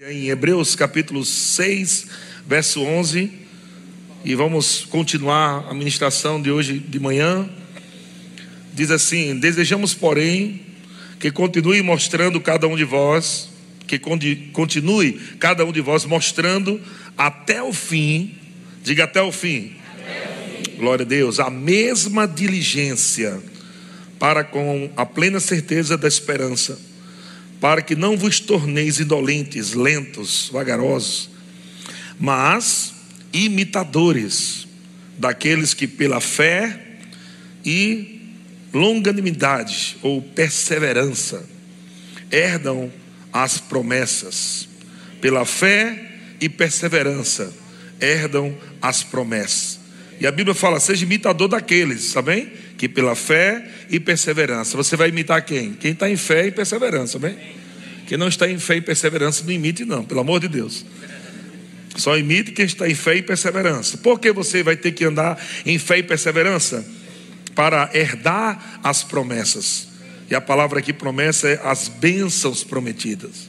[0.00, 2.08] Em Hebreus capítulo 6,
[2.48, 3.30] verso 11,
[4.24, 7.48] e vamos continuar a ministração de hoje de manhã.
[8.72, 10.62] Diz assim: Desejamos, porém,
[11.20, 13.48] que continue mostrando cada um de vós,
[13.86, 13.96] que
[14.52, 16.80] continue cada um de vós mostrando
[17.16, 18.36] até o fim,
[18.82, 20.76] diga até o fim, até o fim.
[20.76, 23.40] glória a Deus, a mesma diligência,
[24.18, 26.93] para com a plena certeza da esperança
[27.60, 31.30] para que não vos torneis indolentes, lentos, vagarosos,
[32.18, 32.92] mas
[33.32, 34.66] imitadores
[35.18, 36.80] daqueles que pela fé
[37.64, 38.20] e
[38.72, 41.44] longanimidade ou perseverança
[42.30, 42.92] herdam
[43.32, 44.68] as promessas.
[45.20, 47.52] Pela fé e perseverança
[48.00, 49.80] herdam as promessas.
[50.20, 52.52] E a Bíblia fala: seja imitador daqueles, sabem?
[52.76, 54.76] Que pela fé e perseverança.
[54.76, 55.74] Você vai imitar quem?
[55.74, 57.36] Quem está em fé e perseverança, bem?
[58.06, 60.84] Quem não está em fé e perseverança, não imite, não, pelo amor de Deus.
[61.96, 63.98] Só imite quem está em fé e perseverança.
[63.98, 66.84] Por que você vai ter que andar em fé e perseverança?
[67.54, 69.88] Para herdar as promessas.
[70.28, 73.48] E a palavra aqui, promessa, é as bênçãos prometidas.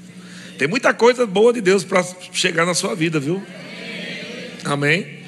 [0.57, 3.43] Tem muita coisa boa de Deus para chegar na sua vida, viu?
[4.63, 5.19] Amém?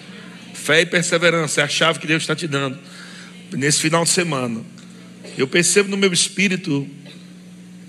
[0.53, 2.77] Fé e perseverança é a chave que Deus está te dando
[3.51, 4.61] nesse final de semana.
[5.37, 6.87] Eu percebo no meu espírito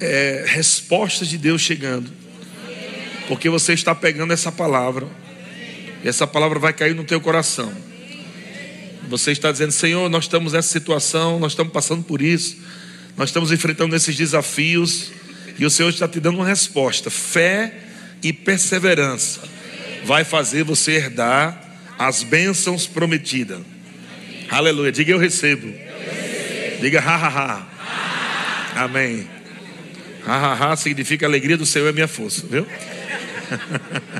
[0.00, 2.10] é, respostas de Deus chegando,
[3.26, 5.08] porque você está pegando essa palavra,
[6.04, 7.72] e essa palavra vai cair no teu coração.
[9.08, 12.58] Você está dizendo, Senhor, nós estamos nessa situação, nós estamos passando por isso,
[13.16, 15.10] nós estamos enfrentando esses desafios,
[15.58, 17.10] e o Senhor está te dando uma resposta.
[17.10, 17.74] Fé
[18.22, 19.40] e perseverança
[20.04, 21.64] vai fazer você herdar
[21.98, 23.60] as bênçãos prometidas.
[24.50, 24.90] Aleluia.
[24.90, 25.66] Diga eu recebo.
[25.66, 26.80] eu recebo.
[26.80, 27.68] Diga ha, ha, ha.
[28.84, 29.28] Amém.
[30.24, 32.66] Ha, ha, ha significa alegria do Senhor é minha força, viu?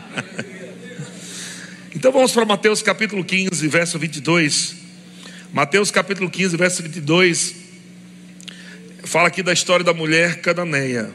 [1.97, 4.77] então vamos para Mateus capítulo 15, verso 22.
[5.51, 7.55] Mateus capítulo 15, verso 22.
[9.05, 11.11] Fala aqui da história da mulher cananeia.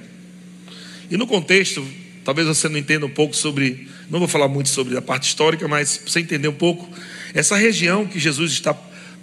[1.11, 1.87] E no contexto,
[2.25, 5.67] talvez você não entenda um pouco sobre, não vou falar muito sobre a parte histórica,
[5.67, 6.89] mas você entender um pouco,
[7.31, 8.75] essa região que Jesus está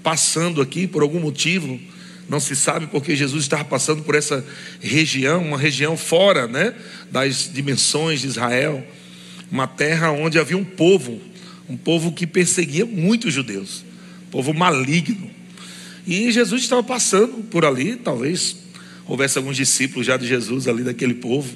[0.03, 1.79] passando aqui por algum motivo,
[2.29, 4.45] não se sabe porque Jesus estava passando por essa
[4.81, 6.75] região, uma região fora né,
[7.11, 8.87] das dimensões de Israel,
[9.51, 11.21] uma terra onde havia um povo,
[11.69, 13.85] um povo que perseguia muito os judeus,
[14.31, 15.29] povo maligno.
[16.07, 18.57] E Jesus estava passando por ali, talvez
[19.07, 21.53] houvesse alguns discípulos já de Jesus ali daquele povo.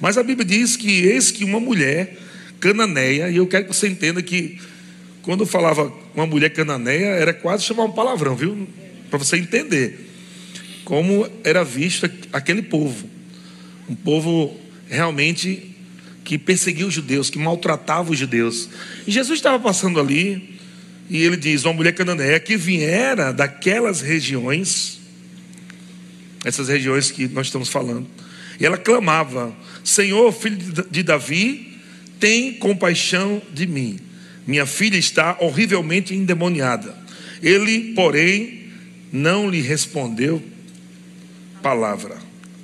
[0.00, 2.18] Mas a Bíblia diz que eis que uma mulher
[2.60, 4.58] cananeia, e eu quero que você entenda que
[5.22, 8.68] quando falava uma mulher cananeia, era quase chamar um palavrão, viu?
[9.08, 10.08] Para você entender
[10.84, 13.08] como era visto aquele povo.
[13.88, 15.70] Um povo realmente
[16.24, 18.68] que perseguia os judeus, que maltratava os judeus.
[19.06, 20.58] E Jesus estava passando ali,
[21.08, 25.00] e ele diz: Uma mulher cananeia que viera daquelas regiões,
[26.44, 28.06] essas regiões que nós estamos falando,
[28.58, 29.54] e ela clamava:
[29.84, 30.56] Senhor, filho
[30.90, 31.78] de Davi,
[32.18, 34.09] tem compaixão de mim.
[34.50, 36.92] Minha filha está horrivelmente endemoniada.
[37.40, 38.64] Ele, porém,
[39.12, 40.42] não lhe respondeu
[41.62, 42.16] palavra.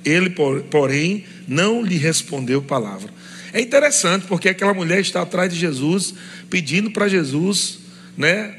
[0.03, 3.09] Ele, porém, não lhe respondeu palavra.
[3.53, 6.13] É interessante porque aquela mulher está atrás de Jesus,
[6.49, 7.79] pedindo para Jesus,
[8.17, 8.53] né,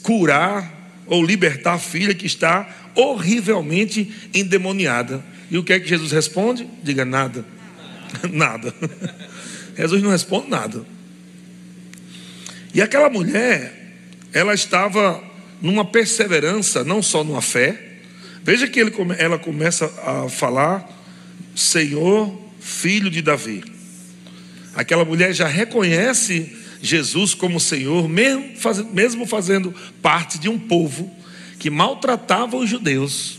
[0.00, 5.20] curar ou libertar a filha que está horrivelmente endemoniada.
[5.50, 6.64] E o que é que Jesus responde?
[6.84, 7.44] Diga nada.
[8.30, 8.72] Nada.
[9.76, 10.97] Jesus não responde nada.
[12.74, 13.72] E aquela mulher,
[14.32, 15.22] ela estava
[15.60, 17.88] numa perseverança, não só numa fé,
[18.48, 20.88] Veja que ele, ela começa a falar,
[21.54, 23.62] Senhor, filho de Davi.
[24.74, 28.44] Aquela mulher já reconhece Jesus como Senhor, mesmo,
[28.90, 31.14] mesmo fazendo parte de um povo
[31.58, 33.38] que maltratava os judeus.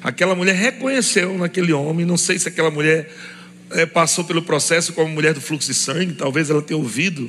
[0.00, 3.12] Aquela mulher reconheceu naquele homem, não sei se aquela mulher
[3.70, 7.28] é, passou pelo processo como mulher do fluxo de sangue, talvez ela tenha ouvido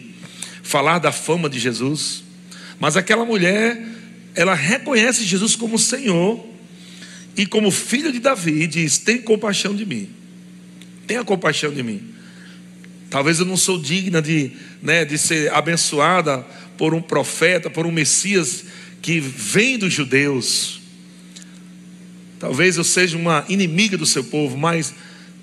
[0.64, 2.24] falar da fama de Jesus,
[2.80, 3.82] mas aquela mulher,
[4.36, 6.44] ela reconhece Jesus como Senhor
[7.36, 10.10] e como filho de Davi, diz: Tem compaixão de mim.
[11.08, 12.02] Tenha compaixão de mim.
[13.10, 16.46] Talvez eu não sou digna de, né, de ser abençoada
[16.78, 18.64] por um profeta, por um Messias
[19.02, 20.80] que vem dos judeus.
[22.40, 24.94] Talvez eu seja uma inimiga do seu povo, mas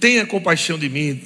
[0.00, 1.20] tenha compaixão de mim.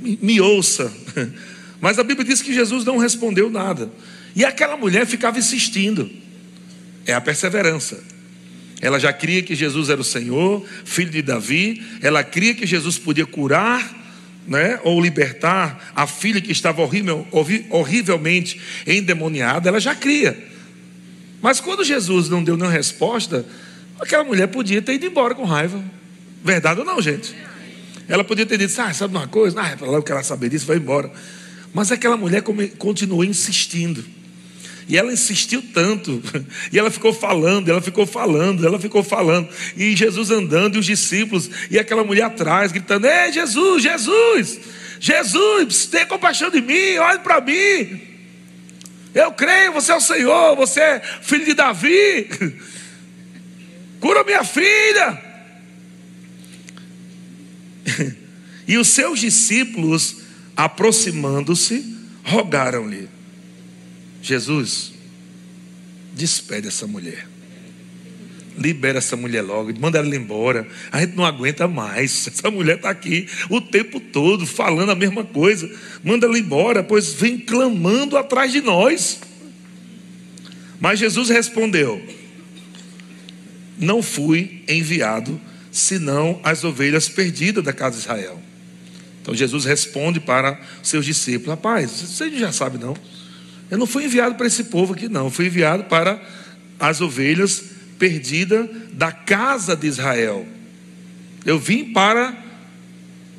[0.00, 0.92] Me, me ouça.
[1.84, 3.92] Mas a Bíblia diz que Jesus não respondeu nada.
[4.34, 6.10] E aquela mulher ficava insistindo.
[7.04, 8.02] É a perseverança.
[8.80, 11.84] Ela já cria que Jesus era o Senhor, filho de Davi.
[12.00, 14.02] Ela cria que Jesus podia curar
[14.48, 17.28] né, ou libertar a filha que estava horrível,
[17.68, 20.42] horrivelmente endemoniada, ela já cria.
[21.42, 23.44] Mas quando Jesus não deu nenhuma resposta,
[24.00, 25.84] aquela mulher podia ter ido embora com raiva.
[26.42, 27.34] Verdade ou não, gente?
[28.08, 29.60] Ela podia ter dito, ah, sabe uma coisa?
[29.60, 31.12] Ah, eu quero saber disso, vai embora.
[31.74, 32.40] Mas aquela mulher
[32.78, 34.04] continuou insistindo.
[34.86, 36.22] E ela insistiu tanto,
[36.70, 40.86] e ela ficou falando, ela ficou falando, ela ficou falando, e Jesus andando, e os
[40.86, 44.60] discípulos, e aquela mulher atrás, gritando: Ei, Jesus, Jesus,
[45.00, 48.00] Jesus, tenha compaixão de mim, olhe para mim.
[49.14, 52.28] Eu creio, você é o Senhor, você é filho de Davi,
[54.00, 55.22] cura minha filha.
[58.66, 60.23] E os seus discípulos,
[60.56, 63.08] aproximando-se, rogaram-lhe:
[64.22, 64.92] Jesus,
[66.14, 67.28] despede essa mulher.
[68.56, 70.66] Libera essa mulher logo, manda ela embora.
[70.92, 72.28] A gente não aguenta mais.
[72.28, 75.68] Essa mulher está aqui o tempo todo falando a mesma coisa.
[76.04, 79.18] Manda ela embora, pois vem clamando atrás de nós.
[80.80, 82.00] Mas Jesus respondeu:
[83.76, 85.40] Não fui enviado
[85.72, 88.40] senão as ovelhas perdidas da casa de Israel.
[89.24, 92.94] Então Jesus responde para seus discípulos: Rapaz, vocês já sabem não.
[93.70, 95.24] Eu não fui enviado para esse povo aqui, não.
[95.24, 96.20] Eu fui enviado para
[96.78, 97.64] as ovelhas
[97.98, 100.46] perdidas da casa de Israel.
[101.42, 102.36] Eu vim para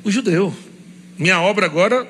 [0.02, 0.52] o judeu.
[1.16, 2.04] Minha obra agora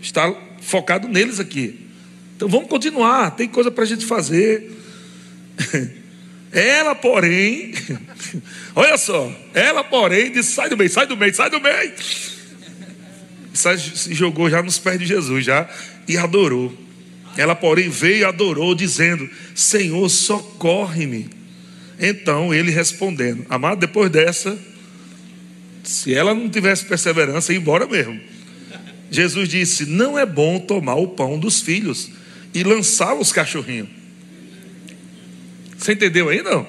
[0.00, 1.86] está focado neles aqui.
[2.34, 4.72] Então vamos continuar, tem coisa para a gente fazer.
[6.50, 7.74] Ela, porém,
[8.74, 11.92] olha só, ela, porém, disse: sai do meio, sai do meio, sai do meio.
[13.58, 15.68] Se jogou já nos pés de Jesus, já,
[16.06, 16.72] e adorou.
[17.36, 21.28] Ela, porém, veio e adorou, dizendo: Senhor, socorre-me.
[21.98, 24.56] Então ele respondendo: Amado, depois dessa,
[25.82, 28.20] se ela não tivesse perseverança, ia embora mesmo.
[29.10, 32.10] Jesus disse: Não é bom tomar o pão dos filhos
[32.54, 33.88] e lançar os cachorrinhos.
[35.76, 36.66] Você entendeu aí, não?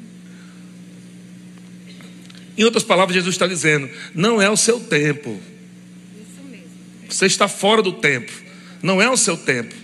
[2.56, 5.40] em outras palavras, Jesus está dizendo: Não é o seu tempo.
[7.08, 8.32] Você está fora do tempo.
[8.82, 9.74] Não é o seu tempo.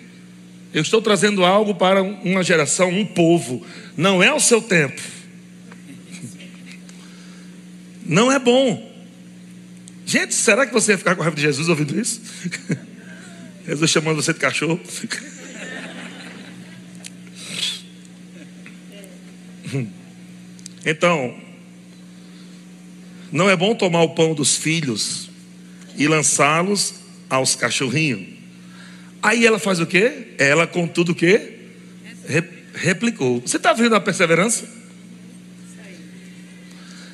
[0.72, 3.64] Eu estou trazendo algo para uma geração, um povo.
[3.96, 5.00] Não é o seu tempo.
[8.04, 8.86] Não é bom.
[10.04, 12.22] Gente, será que você vai ficar com raiva de Jesus ouvindo isso?
[13.66, 14.80] Jesus chamando você de cachorro.
[20.90, 21.36] Então,
[23.30, 25.30] não é bom tomar o pão dos filhos
[25.96, 26.94] e lançá-los
[27.28, 28.38] aos cachorrinhos.
[29.22, 30.28] Aí ela faz o quê?
[30.38, 31.54] Ela, contudo, o quê?
[32.74, 33.40] replicou.
[33.40, 34.68] Você está vendo a perseverança?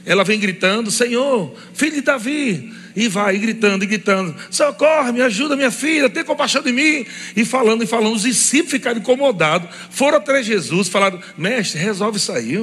[0.05, 2.73] Ela vem gritando: Senhor, filho de Davi.
[2.97, 7.05] E vai gritando e gritando: Socorre, me ajuda, minha filha, tem compaixão de mim.
[7.35, 8.15] E falando e falando.
[8.15, 9.69] Os discípulos ficaram incomodados.
[9.91, 12.57] Foram até Jesus, falaram: Mestre, resolve isso aí.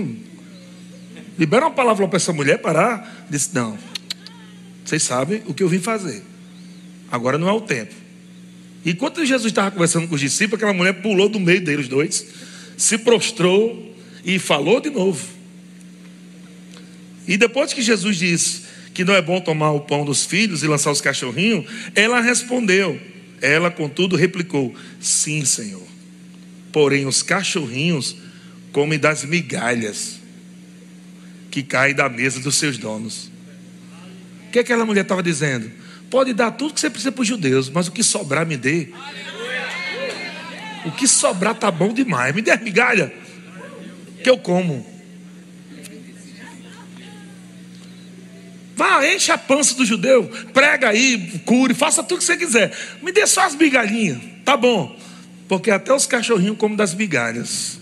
[1.42, 3.26] Libera uma palavra para essa mulher parar.
[3.28, 3.76] Disse: Não,
[4.86, 6.22] vocês sabem o que eu vim fazer.
[7.12, 7.96] Agora não é o tempo.
[8.86, 12.28] Enquanto Jesus estava conversando com os discípulos, aquela mulher pulou do meio deles dois,
[12.78, 13.92] se prostrou
[14.24, 15.28] e falou de novo.
[17.28, 18.62] E depois que Jesus disse
[18.94, 21.66] que não é bom tomar o pão dos filhos e lançar os cachorrinhos,
[21.96, 23.02] ela respondeu.
[23.42, 25.88] Ela, contudo, replicou: Sim, Senhor.
[26.72, 28.16] Porém, os cachorrinhos
[28.72, 30.21] comem das migalhas
[31.52, 33.30] que caem da mesa dos seus donos.
[34.48, 35.70] O que aquela mulher estava dizendo?
[36.10, 38.90] Pode dar tudo que você precisa para os judeus, mas o que sobrar, me dê.
[40.86, 42.34] O que sobrar tá bom demais.
[42.34, 43.14] Me dê migalha,
[44.24, 44.90] que eu como.
[48.76, 52.76] Vá, enche a pança do judeu, prega aí, cure, faça tudo que você quiser.
[53.04, 54.98] Me dê só as migalhinhas, tá bom.
[55.48, 57.80] Porque até os cachorrinhos comem das migalhas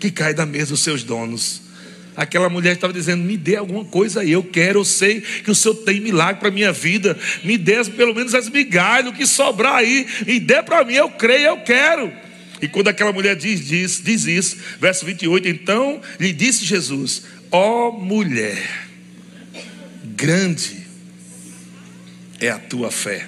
[0.00, 1.62] que cai da mesa dos seus donos.
[2.16, 5.54] Aquela mulher estava dizendo: Me dê alguma coisa aí, eu quero, eu sei que o
[5.54, 7.18] Senhor tem milagre para a minha vida.
[7.42, 11.08] Me dê pelo menos as migalhas, o que sobrar aí, e dê para mim, eu
[11.10, 12.12] creio, eu quero.
[12.60, 17.88] E quando aquela mulher diz, diz, diz isso, verso 28, então lhe disse Jesus: Ó
[17.88, 18.88] oh, mulher,
[20.04, 20.86] grande
[22.40, 23.26] é a tua fé.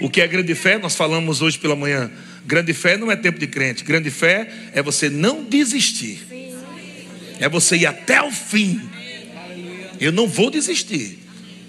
[0.00, 0.76] O que é grande fé?
[0.76, 2.10] Nós falamos hoje pela manhã.
[2.46, 3.84] Grande fé não é tempo de crente.
[3.84, 6.24] Grande fé é você não desistir.
[7.40, 8.80] É você ir até o fim.
[10.00, 11.18] Eu não vou desistir.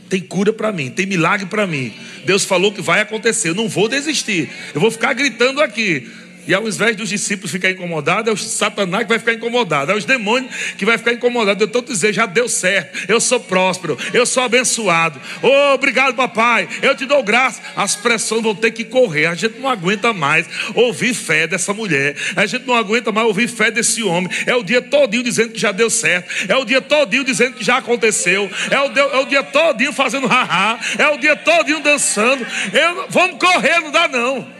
[0.10, 1.93] Tem cura para mim, tem milagre para mim.
[2.25, 3.50] Deus falou que vai acontecer.
[3.50, 4.50] Eu não vou desistir.
[4.74, 6.07] Eu vou ficar gritando aqui.
[6.48, 9.96] E ao invés dos discípulos ficarem incomodados, é o Satanás que vai ficar incomodado, é
[9.96, 11.62] os demônios que vai ficar incomodado.
[11.62, 15.20] Eu estou dizendo, já deu certo, eu sou próspero, eu sou abençoado.
[15.42, 17.62] Oh, obrigado, papai, eu te dou graça.
[17.75, 19.25] As pressões vão ter que correr.
[19.25, 23.48] A gente não aguenta mais ouvir fé dessa mulher, a gente não aguenta mais ouvir
[23.48, 24.30] fé desse homem.
[24.46, 27.63] É o dia todinho dizendo que já deu certo, é o dia todinho dizendo que
[27.63, 32.46] já aconteceu, é o, é o dia todinho fazendo haha, é o dia todinho dançando.
[32.72, 34.57] Eu, vamos correr, não dá não.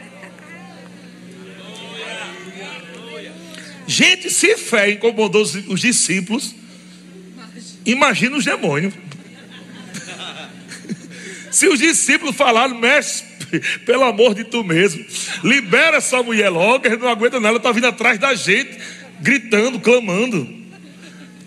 [3.88, 6.54] Gente, se fé incomodou os, os discípulos,
[7.86, 8.92] imagina os demônios.
[11.50, 15.02] se os discípulos falaram, mestre, pelo amor de tu mesmo,
[15.42, 18.78] libera essa mulher logo, a gente não aguenta nada, ela está vindo atrás da gente,
[19.20, 20.44] gritando, clamando.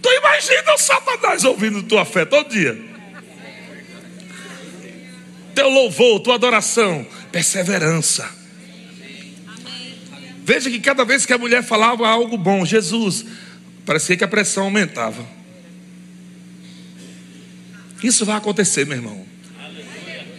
[0.02, 2.76] Tu imagina o Satanás ouvindo tua fé todo dia.
[5.54, 8.41] Teu louvor, tua adoração, perseverança.
[10.44, 13.26] Veja que cada vez que a mulher falava algo bom, Jesus,
[13.86, 15.26] parecia que a pressão aumentava.
[18.04, 19.26] Isso vai acontecer, meu irmão.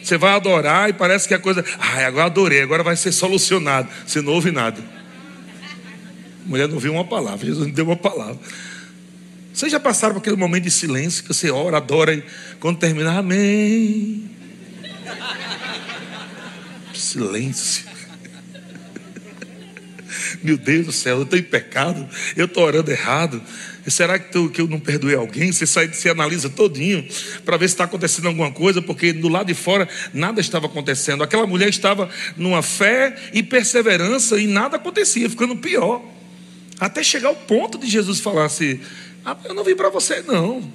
[0.03, 1.65] Você vai adorar e parece que a coisa.
[1.79, 3.89] Ai, agora adorei, agora vai ser solucionado.
[4.05, 4.83] Você não ouve nada.
[6.45, 8.39] A mulher não viu uma palavra, Jesus não deu uma palavra.
[9.55, 12.25] Vocês já passaram por aquele momento de silêncio que você ora, adora e
[12.59, 14.29] quando terminar, amém.
[16.93, 17.92] Silêncio.
[20.43, 23.43] Meu Deus do céu, eu estou em pecado, eu estou orando errado.
[23.87, 25.51] Será que, tu, que eu não perdoei alguém?
[25.51, 27.07] Você sai, se analisa todinho
[27.45, 31.23] para ver se está acontecendo alguma coisa, porque do lado de fora nada estava acontecendo.
[31.25, 36.03] Aquela mulher estava numa fé e perseverança e nada acontecia, ficando pior.
[36.79, 38.81] Até chegar ao ponto de Jesus falar assim:
[39.25, 40.73] ah, Eu não vim para você, não.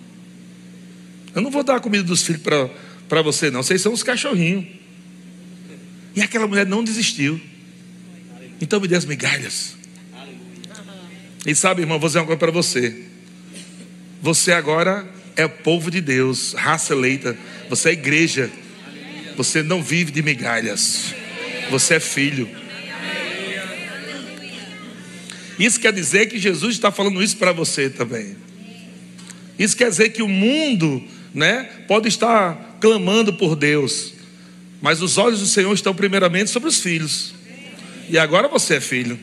[1.35, 3.63] Eu não vou dar a comida dos filhos para você, não.
[3.63, 4.65] Vocês são os cachorrinhos.
[6.15, 7.39] E aquela mulher não desistiu.
[8.59, 9.75] Então me dê as migalhas.
[11.45, 13.03] E sabe, irmão, vou dizer uma coisa para você.
[14.21, 17.37] Você agora é povo de Deus, raça eleita.
[17.69, 18.49] Você é igreja.
[19.37, 21.13] Você não vive de migalhas.
[21.69, 22.49] Você é filho.
[25.59, 28.35] Isso quer dizer que Jesus está falando isso para você também.
[29.57, 34.13] Isso quer dizer que o mundo, né, pode estar clamando por Deus,
[34.81, 37.33] mas os olhos do Senhor estão primeiramente sobre os filhos.
[38.09, 39.19] E agora você é filho.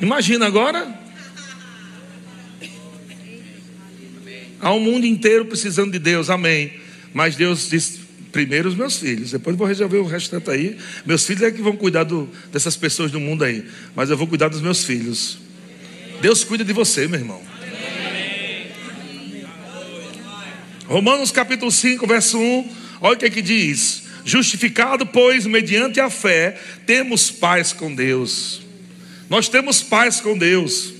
[0.00, 0.98] Imagina agora.
[4.60, 6.72] Há um mundo inteiro precisando de Deus, amém.
[7.14, 8.00] Mas Deus diz:
[8.32, 10.76] primeiro os meus filhos, depois vou resolver o restante aí.
[11.04, 14.26] Meus filhos é que vão cuidar do, dessas pessoas do mundo aí, mas eu vou
[14.26, 15.38] cuidar dos meus filhos.
[16.20, 17.40] Deus cuida de você, meu irmão.
[20.86, 26.08] Romanos capítulo 5, verso 1, olha o que, é que diz: Justificado, pois, mediante a
[26.08, 26.56] fé,
[26.86, 28.62] temos paz com Deus.
[29.28, 30.94] Nós temos paz com Deus.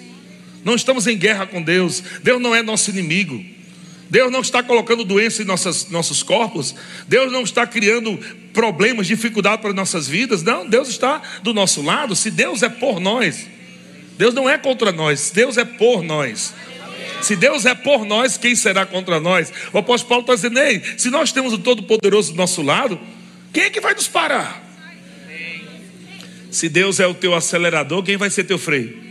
[0.65, 2.03] Não estamos em guerra com Deus.
[2.25, 3.41] Deus não é nosso inimigo.
[4.11, 6.75] Deus não está colocando doença em nossas, nossos corpos.
[7.07, 8.19] Deus não está criando
[8.53, 10.43] problemas, dificuldade para nossas vidas.
[10.43, 12.17] Não, Deus está do nosso lado.
[12.17, 13.47] Se Deus é por nós,
[14.19, 15.31] Deus não é contra nós.
[15.33, 16.53] Deus é por nós.
[17.23, 19.53] Se Deus é por nós, quem será contra nós?
[19.73, 22.99] O apóstolo Paulo está dizendo: Ei, se nós temos o Todo-Poderoso do nosso lado,
[23.53, 24.69] quem é que vai nos parar?
[26.51, 29.11] Se Deus é o teu acelerador, quem vai ser teu freio?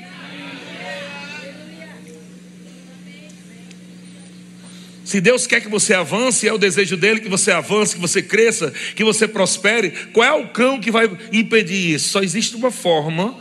[5.10, 8.22] Se Deus quer que você avance, é o desejo dele que você avance, que você
[8.22, 12.10] cresça, que você prospere, qual é o cão que vai impedir isso?
[12.10, 13.36] Só existe uma forma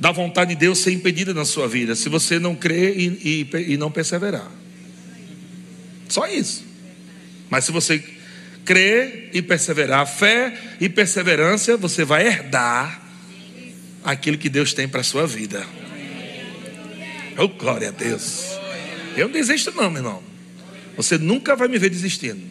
[0.00, 3.74] da vontade de Deus ser impedida na sua vida, se você não crer e, e,
[3.74, 4.50] e não perseverar.
[6.08, 6.64] Só isso.
[7.48, 8.02] Mas se você
[8.64, 13.02] crer e perseverar, fé e perseverança, você vai herdar
[14.02, 15.66] aquilo que Deus tem para a sua vida.
[17.36, 18.44] Oh, glória a Deus.
[19.16, 20.22] Eu não desisto, não, meu irmão.
[20.96, 22.42] Você nunca vai me ver desistindo.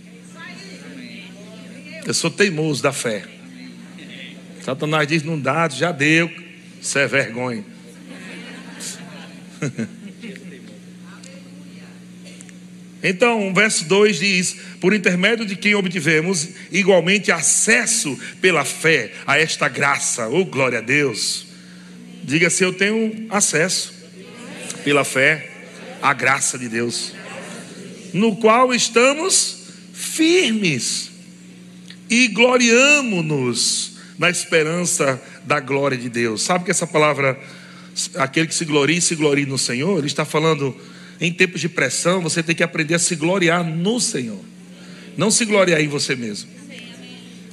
[2.05, 3.23] Eu sou teimoso da fé.
[4.61, 6.29] Satanás diz: não dá, já deu.
[6.81, 7.63] Isso é vergonha.
[13.03, 19.37] Então, o verso 2 diz: Por intermédio de quem obtivemos igualmente acesso pela fé a
[19.37, 21.45] esta graça, oh glória a Deus.
[22.23, 23.93] Diga se eu tenho acesso
[24.85, 25.51] pela fé
[26.01, 27.11] à graça de Deus,
[28.13, 31.11] no qual estamos firmes
[32.09, 36.41] e gloriamo-nos na esperança da glória de Deus.
[36.41, 37.37] Sabe que essa palavra,
[38.15, 40.73] aquele que se gloria, se gloria no Senhor, ele está falando
[41.19, 44.39] em tempos de pressão, você tem que aprender a se gloriar no Senhor,
[45.15, 46.49] não se gloriar em você mesmo.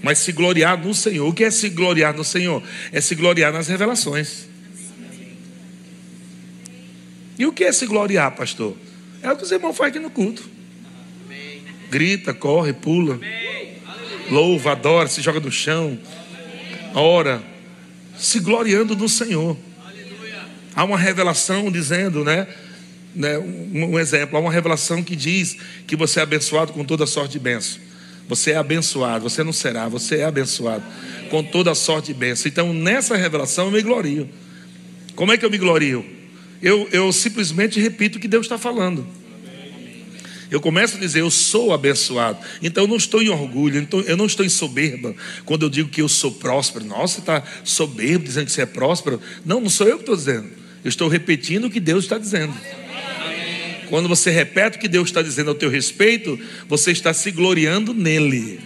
[0.02, 1.28] mas se gloriar no Senhor.
[1.28, 2.62] O que é se gloriar no Senhor?
[2.90, 4.48] É se gloriar nas revelações.
[7.38, 8.76] E o que é se gloriar, pastor?
[9.22, 10.48] É o que os irmãos fazem aqui no culto.
[11.90, 13.18] Grita, corre, pula,
[14.30, 15.98] louva, adora, se joga no chão,
[16.94, 17.42] ora,
[18.16, 19.56] se gloriando no Senhor.
[20.74, 22.46] Há uma revelação dizendo, né?
[23.14, 27.06] Né um, um exemplo, há uma revelação que diz que você é abençoado com toda
[27.06, 27.80] sorte de bênção.
[28.28, 30.84] Você é abençoado, você não será, você é abençoado
[31.30, 32.48] com toda sorte de bênção.
[32.48, 34.28] Então, nessa revelação eu me glorio.
[35.16, 36.04] Como é que eu me glorio?
[36.62, 39.06] Eu, eu simplesmente repito o que Deus está falando.
[40.50, 42.38] Eu começo a dizer, eu sou abençoado.
[42.60, 45.14] Então eu não estou em orgulho, eu não estou em soberba.
[45.44, 48.66] Quando eu digo que eu sou próspero, nossa, você está soberbo dizendo que você é
[48.66, 49.20] próspero.
[49.44, 50.48] Não, não sou eu que estou dizendo.
[50.84, 52.52] Eu estou repetindo o que Deus está dizendo.
[53.90, 57.92] Quando você repete o que Deus está dizendo ao teu respeito, você está se gloriando
[57.92, 58.60] nele.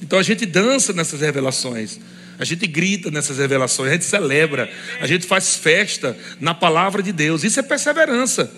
[0.00, 1.98] Então a gente dança nessas revelações.
[2.38, 7.12] A gente grita nessas revelações, a gente celebra, a gente faz festa na palavra de
[7.12, 7.44] Deus.
[7.44, 8.50] Isso é perseverança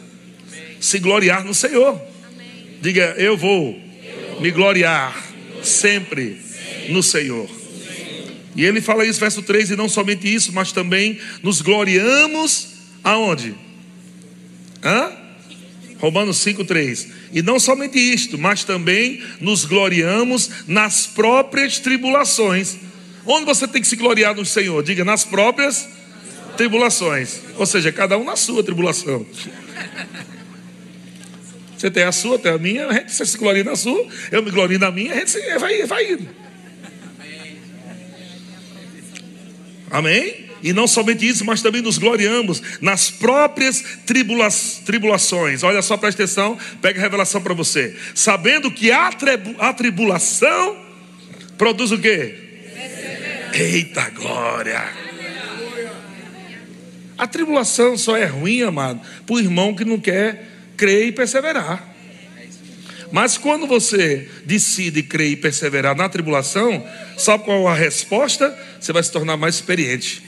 [0.78, 2.00] se gloriar no Senhor.
[2.80, 3.80] Diga, eu vou
[4.40, 5.16] me gloriar
[5.62, 6.38] sempre
[6.90, 7.49] no Senhor.
[8.54, 12.68] E ele fala isso, verso 3, e não somente isso, mas também nos gloriamos
[13.02, 13.65] aonde?
[14.87, 15.11] Hã?
[15.99, 17.09] Romanos 5,3.
[17.33, 22.76] E não somente isto, mas também nos gloriamos nas próprias tribulações.
[23.25, 24.81] Onde você tem que se gloriar no Senhor?
[24.85, 25.88] Diga, nas próprias
[26.57, 27.40] tribulações.
[27.57, 29.26] Ou seja, cada um na sua tribulação.
[31.76, 34.50] Você tem a sua, tem a minha, a gente se gloria na sua, eu me
[34.50, 36.28] glorio na minha, a gente vai, vai indo.
[39.90, 40.45] Amém?
[40.66, 44.49] E não somente isso, mas também nos gloriamos nas próprias tribula
[44.85, 45.62] tribulações.
[45.62, 47.96] Olha só, presta atenção, pega a revelação para você.
[48.16, 49.12] Sabendo que a,
[49.61, 50.76] a tribulação
[51.56, 52.35] produz o quê?
[53.54, 54.82] Eita glória!
[57.16, 61.94] A tribulação só é ruim, amado, para o irmão que não quer crer e perseverar.
[63.12, 66.85] Mas quando você decide crer e perseverar na tribulação,
[67.16, 68.52] sabe qual a resposta?
[68.81, 70.25] Você vai se tornar mais experiente.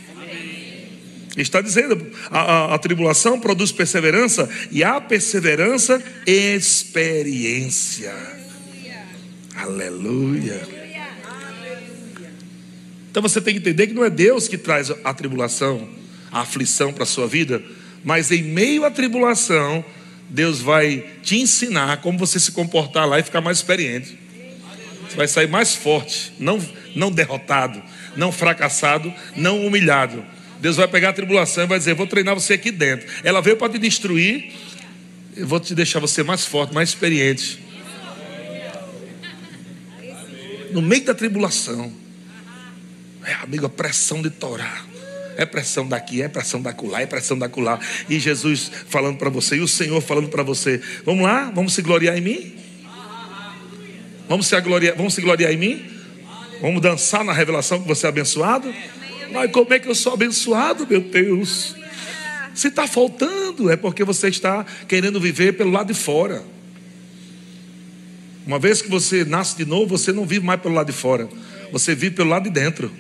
[1.43, 8.13] Está dizendo, a, a, a, tribulação produz perseverança e a perseverança, experiência.
[9.55, 10.61] Aleluia.
[13.11, 15.89] Então você tem que entender que não é Deus que traz a tribulação,
[16.31, 17.63] a aflição para a sua vida,
[18.05, 19.85] mas em meio à tribulação,
[20.29, 24.19] Deus vai te ensinar como você se comportar lá e ficar mais experiente.
[25.09, 26.61] Você vai sair mais forte, não,
[26.95, 27.83] não derrotado,
[28.15, 30.25] não fracassado, não humilhado.
[30.61, 33.09] Deus vai pegar a tribulação e vai dizer: Vou treinar você aqui dentro.
[33.23, 34.53] Ela veio para te destruir,
[35.37, 37.63] eu vou te deixar você mais forte, mais experiente.
[40.73, 41.93] No meio da tribulação,
[43.25, 44.87] é, amigo, a pressão de torar
[45.39, 47.79] é pressão daqui, é pressão da lá, é pressão da lá.
[48.11, 51.81] E Jesus falando para você, e o Senhor falando para você: Vamos lá, vamos se
[51.81, 52.55] gloriar em mim?
[54.29, 55.87] Vamos se, gloriar, vamos se gloriar em mim?
[56.61, 58.75] Vamos dançar na revelação que você é abençoado?
[59.33, 61.75] Mas como é que eu sou abençoado, meu Deus?
[62.55, 66.43] Se está faltando, é porque você está querendo viver pelo lado de fora.
[68.47, 71.29] Uma vez que você nasce de novo, você não vive mais pelo lado de fora,
[71.71, 72.91] você vive pelo lado de dentro.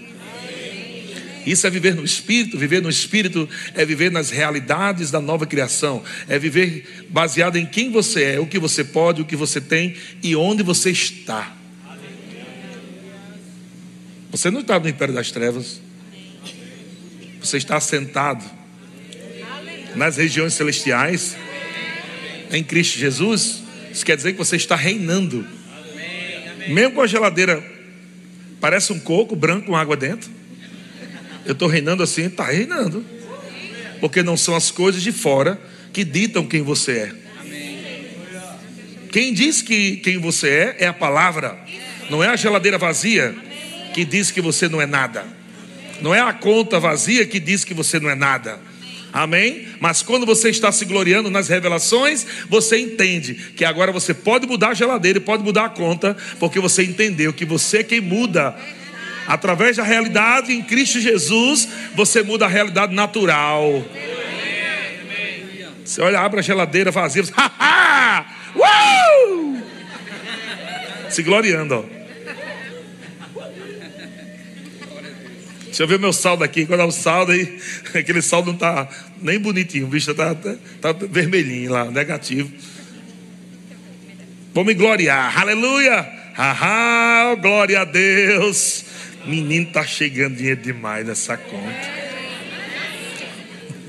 [1.46, 2.58] Isso é viver no Espírito.
[2.58, 6.02] Viver no Espírito é viver nas realidades da nova criação.
[6.28, 9.96] É viver baseado em quem você é, o que você pode, o que você tem
[10.22, 11.56] e onde você está.
[14.30, 15.80] Você não está no império das trevas.
[17.40, 18.44] Você está assentado
[19.94, 21.36] nas regiões celestiais
[22.50, 23.62] em Cristo Jesus.
[23.92, 25.46] Isso quer dizer que você está reinando.
[26.68, 27.64] Mesmo com a geladeira,
[28.60, 30.30] parece um coco branco com água dentro.
[31.44, 33.04] Eu estou reinando assim, está reinando.
[34.00, 35.60] Porque não são as coisas de fora
[35.92, 37.28] que ditam quem você é.
[39.10, 41.58] Quem diz que quem você é é a palavra,
[42.10, 43.34] não é a geladeira vazia
[43.94, 45.24] que diz que você não é nada,
[46.00, 48.60] não é a conta vazia que diz que você não é nada.
[49.12, 49.66] Amém?
[49.80, 54.70] Mas quando você está se gloriando nas revelações, você entende que agora você pode mudar
[54.70, 58.54] a geladeira e pode mudar a conta, porque você entendeu que você é quem muda
[59.28, 63.84] Através da realidade em Cristo Jesus, você muda a realidade natural.
[65.84, 67.34] Você olha, abre a geladeira vazia, você,
[71.10, 71.74] se gloriando.
[71.74, 71.97] Ó.
[75.78, 76.66] Deixa eu ver meu saldo aqui.
[76.66, 77.56] Quando é o saldo aí,
[77.94, 78.88] aquele saldo não está
[79.22, 82.52] nem bonitinho, bicho está tá, tá vermelhinho lá, negativo.
[84.56, 86.04] Me gloriar, aleluia.
[86.36, 88.84] Ah, glória a Deus.
[89.24, 91.88] Menino, tá chegando dinheiro demais nessa conta.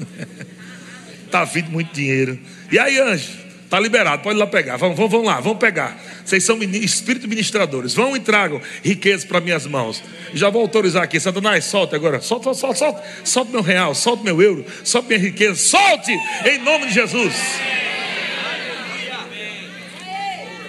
[1.32, 2.38] tá vindo muito dinheiro.
[2.72, 3.32] E aí, anjo?
[3.68, 4.78] Tá liberado, pode ir lá pegar.
[4.78, 6.00] Vamos, vamos, vamos lá, vamos pegar.
[6.30, 7.96] Vocês são espíritos ministradores.
[7.96, 10.04] Vão e tragam riquezas para minhas mãos.
[10.32, 11.20] Já vou autorizar aqui.
[11.20, 12.22] Satanás, solta agora.
[12.22, 13.04] Solta, solta, solta.
[13.24, 15.56] Solta meu real, solta meu euro, solta minha riqueza.
[15.56, 16.12] Solte
[16.46, 17.34] em nome de Jesus.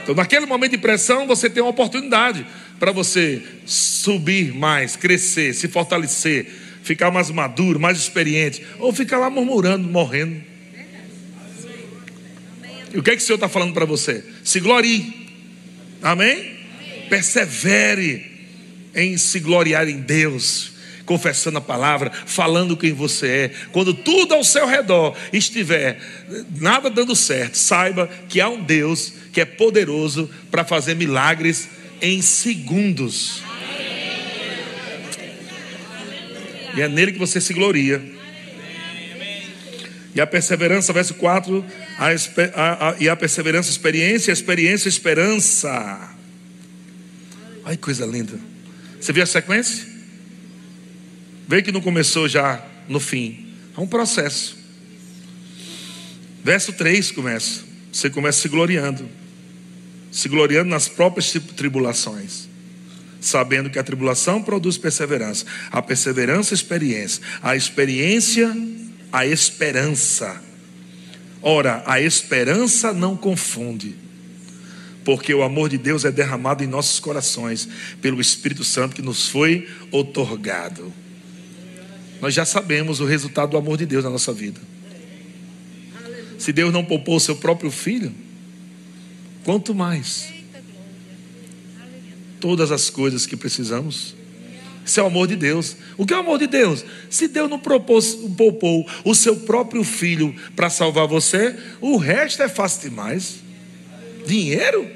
[0.03, 2.47] Então, naquele momento de pressão, você tem uma oportunidade
[2.79, 6.51] para você subir mais, crescer, se fortalecer,
[6.83, 10.43] ficar mais maduro, mais experiente, ou ficar lá murmurando, morrendo.
[12.95, 14.25] E o que é que o Senhor está falando para você?
[14.43, 15.20] Se glorie.
[16.03, 16.59] Amém?
[17.09, 18.31] Persevere
[18.95, 20.73] em se gloriar em Deus,
[21.05, 23.51] confessando a palavra, falando quem você é.
[23.73, 26.01] Quando tudo ao seu redor estiver
[26.57, 31.69] nada dando certo, saiba que há um Deus que é poderoso para fazer milagres
[32.01, 33.43] em segundos.
[36.77, 38.01] E é nele que você se gloria.
[40.15, 41.65] E a perseverança, verso 4,
[42.01, 46.17] a, a, a, e a perseverança, experiência, a experiência, esperança.
[47.63, 48.41] Ai, coisa linda.
[48.99, 49.87] Você viu a sequência?
[51.47, 53.49] Vê que não começou já no fim.
[53.77, 54.57] É um processo.
[56.43, 57.65] Verso 3 começa.
[57.93, 59.07] Você começa se gloriando.
[60.11, 62.49] Se gloriando nas próprias tribulações.
[63.21, 65.45] Sabendo que a tribulação produz perseverança.
[65.71, 67.23] A perseverança, experiência.
[67.43, 68.57] A experiência,
[69.13, 70.49] a esperança.
[71.43, 73.95] Ora, a esperança não confunde,
[75.05, 77.69] porque o amor de Deus é derramado em nossos corações
[78.03, 80.93] pelo Espírito Santo que nos foi otorgado.
[82.21, 84.61] Nós já sabemos o resultado do amor de Deus na nossa vida.
[86.39, 88.13] Se Deus não poupou o seu próprio filho,
[89.45, 90.33] quanto mais
[92.39, 94.15] todas as coisas que precisamos
[94.85, 95.77] isso é o amor de Deus.
[95.97, 96.85] O que é o amor de Deus?
[97.09, 102.49] Se Deus não propôs, poupou o seu próprio filho para salvar você, o resto é
[102.49, 103.37] fácil demais.
[104.27, 104.91] Dinheiro?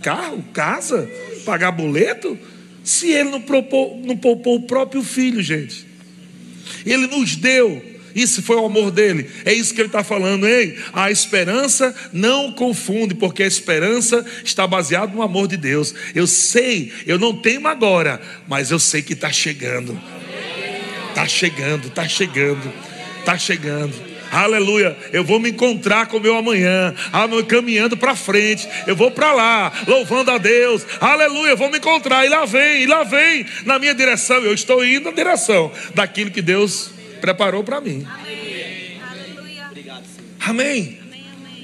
[0.00, 0.42] Carro?
[0.52, 1.08] Casa?
[1.44, 2.38] Pagar boleto?
[2.82, 5.86] Se ele não, propô, não poupou o próprio filho, gente.
[6.84, 9.28] Ele nos deu isso foi o amor dele.
[9.44, 10.46] É isso que ele está falando.
[10.46, 15.94] Ei, a esperança não confunde, porque a esperança está baseada no amor de Deus.
[16.14, 19.98] Eu sei, eu não tenho agora, mas eu sei que está chegando.
[21.08, 22.72] Está chegando, está chegando,
[23.20, 24.12] está chegando.
[24.32, 24.96] Aleluia.
[25.12, 26.94] Eu vou me encontrar com o meu amanhã,
[27.46, 28.66] caminhando para frente.
[28.86, 30.86] Eu vou para lá, louvando a Deus.
[30.98, 31.50] Aleluia.
[31.50, 32.24] Eu vou me encontrar.
[32.24, 34.38] E lá vem, e lá vem na minha direção.
[34.38, 36.90] Eu estou indo na direção daquilo que Deus
[37.22, 38.04] preparou para mim.
[38.04, 38.98] Amém.
[40.40, 40.98] Amém.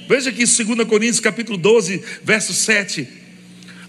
[0.07, 3.05] Veja aqui 2 Coríntios capítulo 12, verso 7.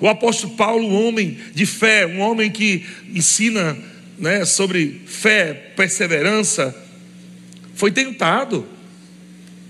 [0.00, 3.78] O apóstolo Paulo, um homem de fé, um homem que ensina
[4.18, 6.76] né, sobre fé, perseverança,
[7.74, 8.66] foi tentado.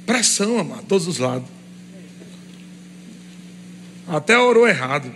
[0.06, 1.48] Pressão, amado, todos os lados.
[4.08, 5.14] Até orou errado.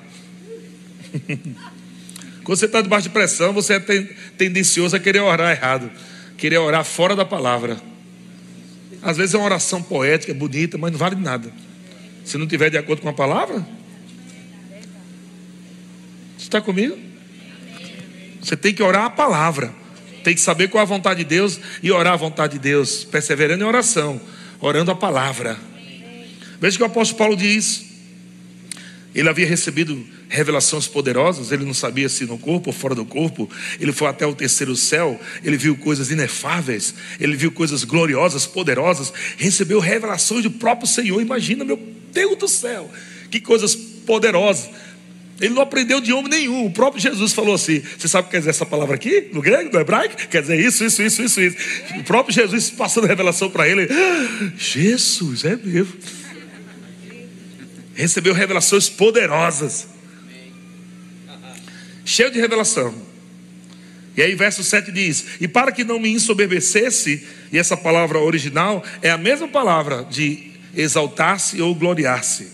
[2.44, 3.80] Quando você está debaixo de pressão, você é
[4.36, 5.90] tendencioso a querer orar errado
[6.36, 7.80] querer orar fora da palavra.
[9.02, 11.52] Às vezes é uma oração poética, bonita, mas não vale nada.
[12.24, 13.66] Se não tiver de acordo com a palavra,
[16.36, 16.96] você está comigo?
[18.40, 19.74] Você tem que orar a palavra.
[20.22, 23.04] Tem que saber qual é a vontade de Deus e orar a vontade de Deus,
[23.04, 24.20] perseverando em oração,
[24.60, 25.58] orando a palavra.
[26.60, 27.84] Veja que o apóstolo Paulo diz:
[29.14, 30.02] ele havia recebido
[30.34, 33.48] revelações poderosas, ele não sabia se no corpo ou fora do corpo.
[33.80, 39.12] Ele foi até o terceiro céu, ele viu coisas inefáveis, ele viu coisas gloriosas, poderosas,
[39.36, 41.20] recebeu revelações do próprio Senhor.
[41.20, 41.78] Imagina, meu
[42.12, 42.90] Deus do céu,
[43.30, 44.68] que coisas poderosas.
[45.40, 46.66] Ele não aprendeu de homem nenhum.
[46.66, 49.42] O próprio Jesus falou assim: Você sabe o que quer dizer essa palavra aqui, no
[49.42, 50.16] grego, no hebraico?
[50.28, 51.56] Quer dizer isso, isso, isso, isso, isso.
[51.98, 55.92] O próprio Jesus passando revelação para ele: ah, Jesus, é mesmo
[57.94, 59.93] recebeu revelações poderosas.
[62.04, 62.94] Cheio de revelação.
[64.16, 68.84] E aí, verso 7 diz: E para que não me ensoberbecesse, e essa palavra original
[69.02, 72.48] é a mesma palavra de exaltar-se ou gloriar-se.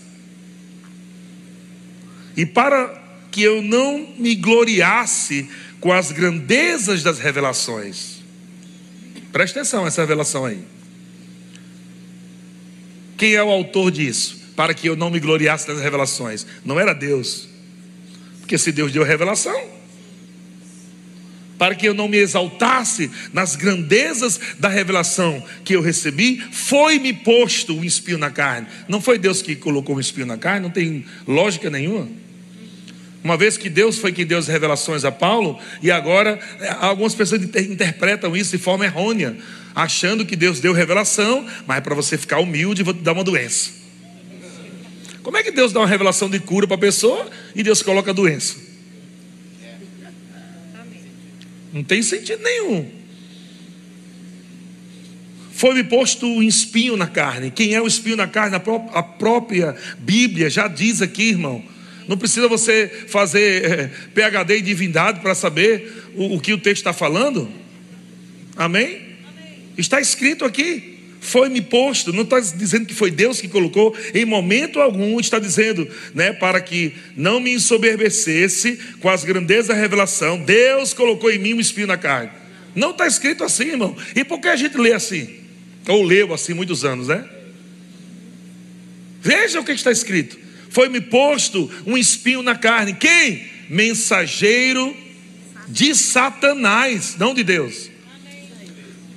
[2.35, 8.21] E para que eu não me gloriasse com as grandezas das revelações.
[9.31, 10.59] Preste atenção essa revelação aí.
[13.17, 14.41] Quem é o autor disso?
[14.55, 16.45] para que eu não me gloriasse nas revelações.
[16.63, 17.47] Não era Deus.
[18.51, 19.57] Porque se Deus deu revelação,
[21.57, 27.73] para que eu não me exaltasse nas grandezas da revelação que eu recebi, foi-me posto
[27.73, 28.67] um espinho na carne.
[28.89, 32.09] Não foi Deus que colocou um espinho na carne, não tem lógica nenhuma.
[33.23, 37.15] Uma vez que Deus foi quem deu as revelações a Paulo, e agora é, algumas
[37.15, 39.37] pessoas interpretam isso de forma errônea,
[39.73, 43.23] achando que Deus deu revelação, mas é para você ficar humilde vou te dar uma
[43.23, 43.80] doença.
[45.23, 48.11] Como é que Deus dá uma revelação de cura para a pessoa e Deus coloca
[48.11, 48.55] a doença?
[51.71, 52.89] Não tem sentido nenhum.
[55.53, 57.51] Foi-me posto um espinho na carne.
[57.51, 58.55] Quem é o espinho na carne?
[58.55, 61.63] A própria Bíblia já diz aqui, irmão.
[62.07, 66.77] Não precisa você fazer é, PhD em divindade para saber o, o, que o texto
[66.77, 67.49] está falando.
[68.55, 68.85] Amém?
[68.85, 69.59] Amém?
[69.77, 70.90] Está escrito aqui.
[71.21, 75.87] Foi-me posto, não está dizendo que foi Deus que colocou, em momento algum está dizendo,
[76.13, 81.53] né, para que não me ensoberbecesse com as grandezas da revelação, Deus colocou em mim
[81.53, 82.31] um espinho na carne.
[82.75, 83.95] Não está escrito assim, irmão.
[84.15, 85.29] E por que a gente lê assim?
[85.87, 87.23] Ou leu assim muitos anos, né?
[89.21, 92.93] Veja o que está escrito foi-me posto um espinho na carne.
[92.93, 93.45] Quem?
[93.69, 94.95] Mensageiro
[95.67, 97.91] de Satanás, não de Deus.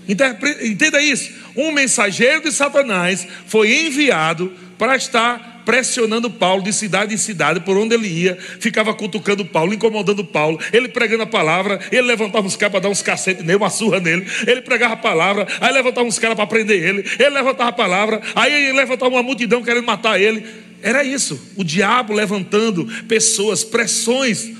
[0.06, 1.32] Entenda isso.
[1.56, 7.76] Um mensageiro de Satanás foi enviado para estar pressionando Paulo de cidade em cidade, por
[7.76, 12.56] onde ele ia, ficava cutucando Paulo, incomodando Paulo, ele pregando a palavra, ele levantava os
[12.56, 16.06] caras para dar uns cacetes nele, uma surra nele, ele pregava a palavra, aí levantava
[16.06, 19.84] uns caras para prender ele, ele levantava a palavra, aí ele levantava uma multidão querendo
[19.84, 20.44] matar ele.
[20.82, 24.50] Era isso, o diabo levantando pessoas, pressões.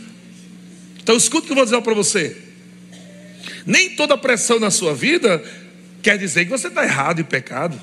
[1.03, 2.35] Então escuta o que eu vou dizer para você.
[3.67, 5.43] Nem toda pressão na sua vida
[6.05, 7.81] quer dizer que você está errado e pecado.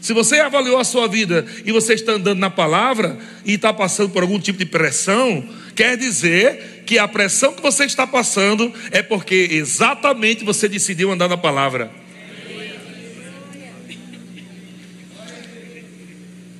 [0.00, 4.10] Se você avaliou a sua vida e você está andando na palavra e está passando
[4.10, 9.02] por algum tipo de pressão, quer dizer que a pressão que você está passando é
[9.02, 11.90] porque exatamente você decidiu andar na palavra.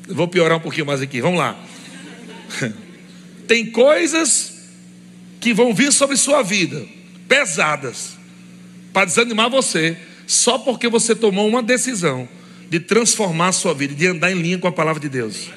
[0.08, 1.56] Vou piorar um pouquinho mais aqui, vamos lá.
[3.46, 4.68] Tem coisas
[5.38, 6.84] que vão vir sobre sua vida,
[7.28, 8.19] pesadas,
[8.92, 12.28] para desanimar você, só porque você tomou uma decisão
[12.68, 15.50] de transformar a sua vida, de andar em linha com a palavra de Deus.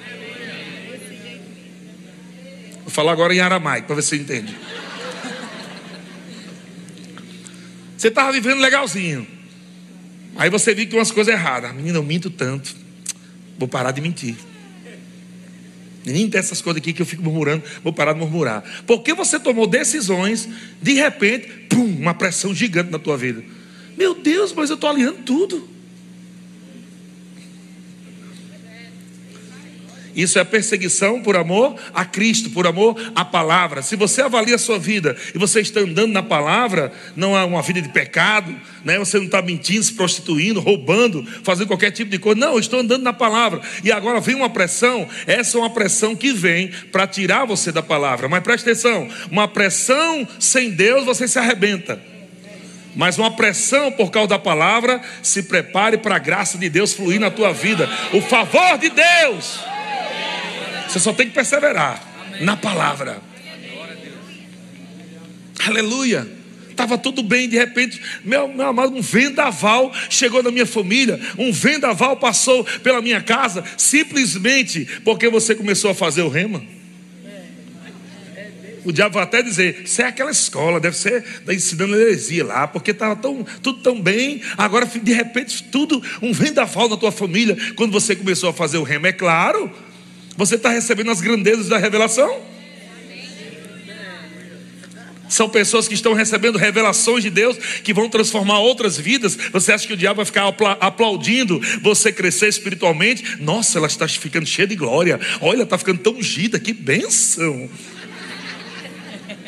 [2.81, 4.55] Vou falar agora em aramaico, para ver se você entende.
[7.97, 9.25] Você estava vivendo legalzinho.
[10.35, 11.73] Aí você viu que umas coisas erradas.
[11.73, 12.75] Menina, eu minto tanto.
[13.57, 14.35] Vou parar de mentir.
[16.05, 18.63] Nem dessas coisas aqui que eu fico murmurando, vou parar de murmurar.
[18.85, 20.47] Porque você tomou decisões,
[20.81, 23.43] de repente, pum, uma pressão gigante na tua vida.
[23.97, 25.72] Meu Deus, mas eu estou alinhando tudo.
[30.15, 33.81] Isso é perseguição por amor a Cristo, por amor à palavra.
[33.81, 37.61] Se você avalia a sua vida e você está andando na palavra, não é uma
[37.61, 38.99] vida de pecado, né?
[38.99, 42.39] você não está mentindo, se prostituindo, roubando, fazendo qualquer tipo de coisa.
[42.39, 43.61] Não, eu estou andando na palavra.
[43.83, 47.81] E agora vem uma pressão, essa é uma pressão que vem para tirar você da
[47.81, 48.29] palavra.
[48.29, 51.99] Mas preste atenção: uma pressão sem Deus você se arrebenta.
[52.95, 57.19] Mas uma pressão por causa da palavra, se prepare para a graça de Deus fluir
[57.19, 57.89] na tua vida.
[58.13, 59.72] O favor de Deus.
[60.87, 62.45] Você só tem que perseverar Amém.
[62.45, 63.21] na palavra.
[65.65, 66.27] Aleluia.
[66.69, 71.51] Estava tudo bem, de repente, meu, meu amado, um vendaval chegou na minha família, um
[71.51, 76.63] vendaval passou pela minha casa, simplesmente porque você começou a fazer o rema.
[78.85, 82.91] O diabo vai até dizer: Isso é aquela escola, deve ser ensinando heresia lá, porque
[82.91, 84.41] estava tão, tudo tão bem.
[84.57, 88.83] Agora, de repente, tudo um vendaval na tua família, quando você começou a fazer o
[88.83, 89.07] rema.
[89.07, 89.71] É claro,
[90.35, 92.53] você está recebendo as grandezas da revelação?
[95.33, 99.35] São pessoas que estão recebendo revelações de Deus que vão transformar outras vidas.
[99.51, 100.47] Você acha que o diabo vai ficar
[100.79, 103.41] aplaudindo você crescer espiritualmente?
[103.41, 105.19] Nossa, ela está ficando cheia de glória.
[105.41, 107.67] Olha, está ficando tão ungida, que bênção.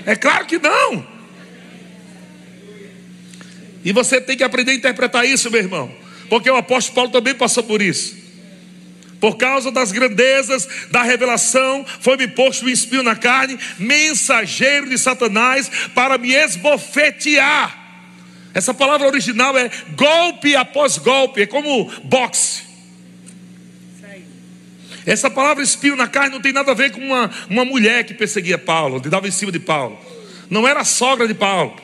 [0.07, 1.05] É claro que não.
[3.83, 5.91] E você tem que aprender a interpretar isso, meu irmão.
[6.27, 8.24] Porque o apóstolo Paulo também passou por isso.
[9.19, 15.69] Por causa das grandezas da revelação, foi-me posto um espinho na carne, mensageiro de Satanás,
[15.93, 17.83] para me esbofetear.
[18.53, 22.63] Essa palavra original é golpe após golpe, é como boxe.
[25.05, 28.13] Essa palavra espinho na carne não tem nada a ver com uma, uma mulher que
[28.13, 29.99] perseguia Paulo, que dava em cima de Paulo.
[30.49, 31.75] Não era a sogra de Paulo.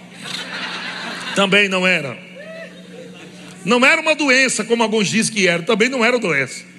[1.36, 2.18] Também não era.
[3.64, 5.62] Não era uma doença, como alguns dizem que era.
[5.62, 6.71] Também não era doença.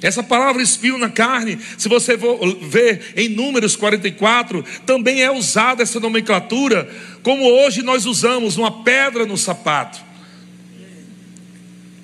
[0.00, 2.16] Essa palavra espinho na carne, se você
[2.62, 6.88] ver em Números 44, também é usada essa nomenclatura,
[7.22, 9.98] como hoje nós usamos uma pedra no sapato.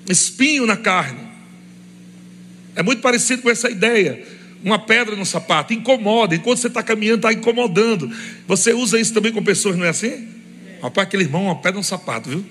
[0.09, 1.25] Espinho na carne.
[2.75, 4.23] É muito parecido com essa ideia.
[4.61, 6.35] Uma pedra no sapato, incomoda.
[6.35, 8.11] Enquanto você está caminhando, está incomodando.
[8.47, 10.27] Você usa isso também com pessoas, não é assim?
[10.81, 12.45] Rapaz, aquele irmão, uma pedra no sapato, viu?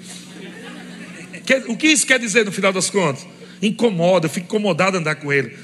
[1.69, 3.34] O que isso quer dizer no final das contas?
[3.63, 5.57] Incomoda, eu fico incomodado andar com ele.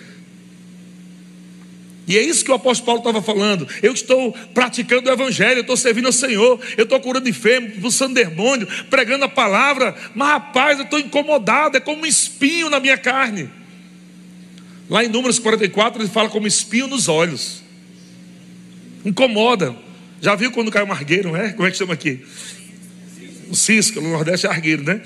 [2.11, 3.69] E é isso que o apóstolo Paulo estava falando.
[3.81, 8.15] Eu estou praticando o evangelho, eu estou servindo ao Senhor, eu estou curando enfermo, expulsando
[8.15, 12.99] demônio, pregando a palavra, mas rapaz, eu estou incomodado, é como um espinho na minha
[12.99, 13.49] carne.
[14.89, 17.63] Lá em Números 44 ele fala como espinho nos olhos.
[19.05, 19.77] Incomoda.
[20.21, 21.53] Já viu quando cai um argueiro, não é?
[21.53, 22.25] Como é que chama aqui?
[23.49, 25.01] O cisco, no Nordeste é argueiro, né?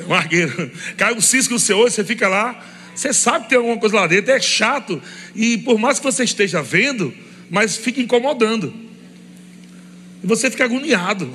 [0.08, 0.70] um argueiro.
[0.96, 2.64] Cai um cisco no seu olho, você fica lá.
[2.94, 5.00] Você sabe que tem alguma coisa lá dentro, é chato.
[5.34, 7.14] E por mais que você esteja vendo,
[7.48, 8.72] mas fica incomodando.
[10.22, 11.30] E você fica agoniado.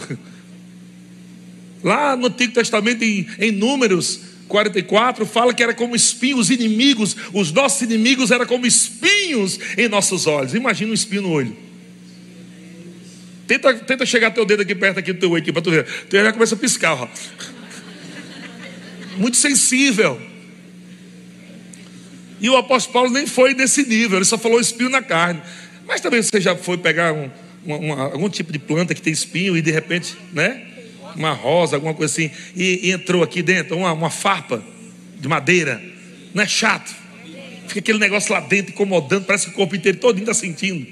[1.83, 7.15] Lá no Antigo Testamento, em, em Números 44, fala que era como espinhos, os inimigos,
[7.33, 10.53] os nossos inimigos eram como espinhos em nossos olhos.
[10.53, 11.55] Imagina um espinho no olho.
[13.47, 15.85] Tenta, tenta chegar teu dedo aqui perto aqui do teu olho para tu ver.
[16.09, 17.09] Tu já começa a piscar, ó
[19.15, 20.19] muito sensível.
[22.39, 25.41] E o apóstolo Paulo nem foi nesse nível, ele só falou espinho na carne.
[25.87, 27.29] Mas também você já foi pegar um,
[27.65, 30.61] uma, uma, algum tipo de planta que tem espinho e de repente, né?
[31.15, 34.61] Uma rosa, alguma coisa assim, e, e entrou aqui dentro, uma, uma farpa
[35.17, 35.81] de madeira.
[36.33, 36.93] Não é chato?
[37.67, 40.85] Fica aquele negócio lá dentro incomodando, parece que o corpo inteiro todo está sentindo.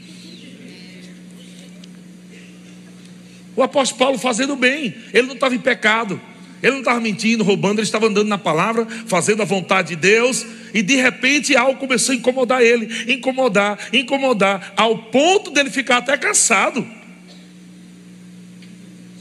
[3.56, 6.20] O apóstolo Paulo fazendo bem, ele não estava em pecado.
[6.64, 10.46] Ele não estava mentindo, roubando, ele estava andando na palavra, fazendo a vontade de Deus,
[10.74, 16.18] e de repente algo começou a incomodar ele, incomodar, incomodar, ao ponto dele ficar até
[16.18, 16.88] cansado.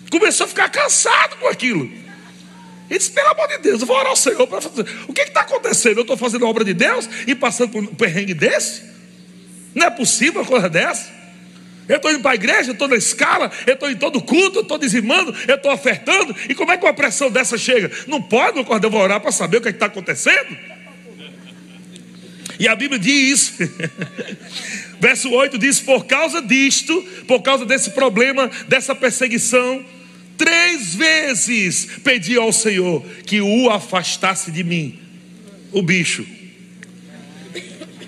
[0.08, 1.82] Começou a ficar cansado com aquilo.
[2.88, 4.86] Ele disse: pelo amor de Deus, eu vou orar ao Senhor para fazer.
[5.08, 5.96] O que está acontecendo?
[5.96, 8.84] Eu estou fazendo a obra de Deus e passando por um perrengue desse?
[9.74, 11.10] Não é possível uma coisa dessa?
[11.88, 14.58] Eu estou indo para a igreja, eu estou na escala, eu estou em todo culto,
[14.58, 16.34] eu estou dizimando, eu estou ofertando.
[16.48, 17.90] E como é que uma pressão dessa chega?
[18.06, 20.56] Não pode, meu cordeiro, eu vou orar para saber o que é está acontecendo.
[22.58, 23.54] E a Bíblia diz,
[25.00, 29.84] verso 8 diz: Por causa disto, por causa desse problema, dessa perseguição,
[30.38, 34.98] três vezes pedi ao Senhor que o afastasse de mim,
[35.72, 36.24] o bicho.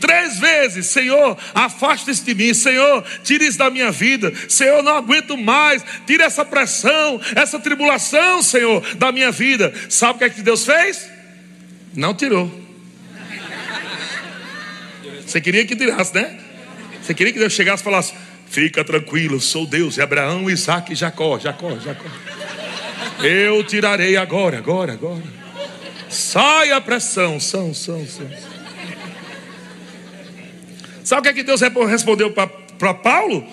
[0.05, 5.35] Três vezes, Senhor, afaste-se de mim, Senhor, tire isso da minha vida, Senhor, não aguento
[5.35, 9.73] mais, tire essa pressão, essa tribulação, Senhor, da minha vida.
[9.89, 11.09] Sabe o que é que Deus fez?
[11.95, 12.53] Não tirou.
[15.27, 16.39] Você queria que tirasse, né?
[17.01, 18.13] Você queria que Deus chegasse e falasse:
[18.47, 22.05] Fica tranquilo, sou Deus, e Abraão, Isaac e Jacó, Jacó, Jacó.
[23.23, 25.23] Eu tirarei agora, agora, agora.
[26.11, 28.54] Sai a pressão, são, são, são.
[31.05, 33.47] Sabe o que, é que Deus respondeu para Paulo?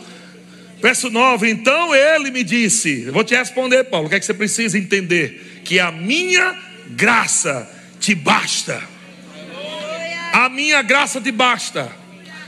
[0.81, 4.33] Verso 9: Então ele me disse: Vou te responder, Paulo, o que é que você
[4.33, 5.61] precisa entender?
[5.63, 6.57] Que a minha
[6.89, 8.81] graça te basta.
[10.33, 12.00] A minha graça te basta.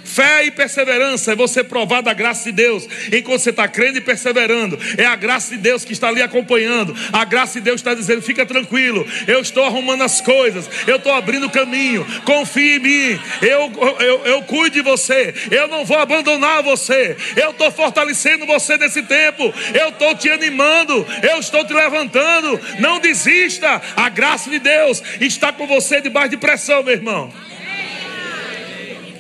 [0.03, 2.87] Fé e perseverança é você provar da graça de Deus.
[3.11, 6.95] Enquanto você está crendo e perseverando, é a graça de Deus que está ali acompanhando.
[7.11, 11.13] A graça de Deus está dizendo: fica tranquilo, eu estou arrumando as coisas, eu estou
[11.13, 12.05] abrindo o caminho.
[12.25, 17.15] Confie em mim, eu, eu, eu cuido de você, eu não vou abandonar você.
[17.35, 22.59] Eu estou fortalecendo você nesse tempo, eu estou te animando, eu estou te levantando.
[22.79, 27.31] Não desista, a graça de Deus está com você debaixo de pressão, meu irmão.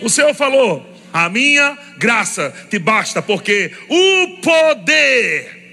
[0.03, 5.63] O Senhor falou: A minha graça te basta, porque o poder.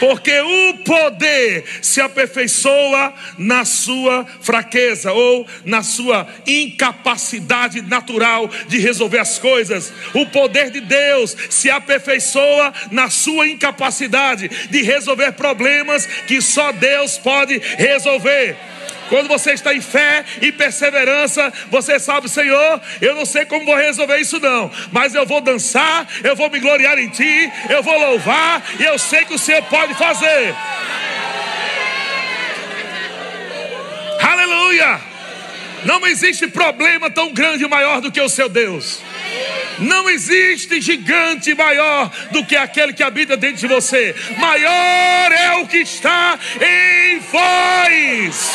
[0.00, 9.18] Porque o poder se aperfeiçoa na sua fraqueza ou na sua incapacidade natural de resolver
[9.18, 9.92] as coisas.
[10.12, 17.16] O poder de Deus se aperfeiçoa na sua incapacidade de resolver problemas que só Deus
[17.18, 18.56] pode resolver.
[19.12, 23.76] Quando você está em fé e perseverança, você sabe, Senhor, eu não sei como vou
[23.76, 27.98] resolver isso não, mas eu vou dançar, eu vou me gloriar em Ti, eu vou
[27.98, 30.54] louvar e eu sei que o Senhor pode fazer.
[34.18, 34.98] Aleluia!
[35.84, 39.02] Não existe problema tão grande maior do que o seu Deus.
[39.78, 44.14] Não existe gigante maior do que aquele que habita dentro de você.
[44.38, 48.52] Maior é o que está em vós.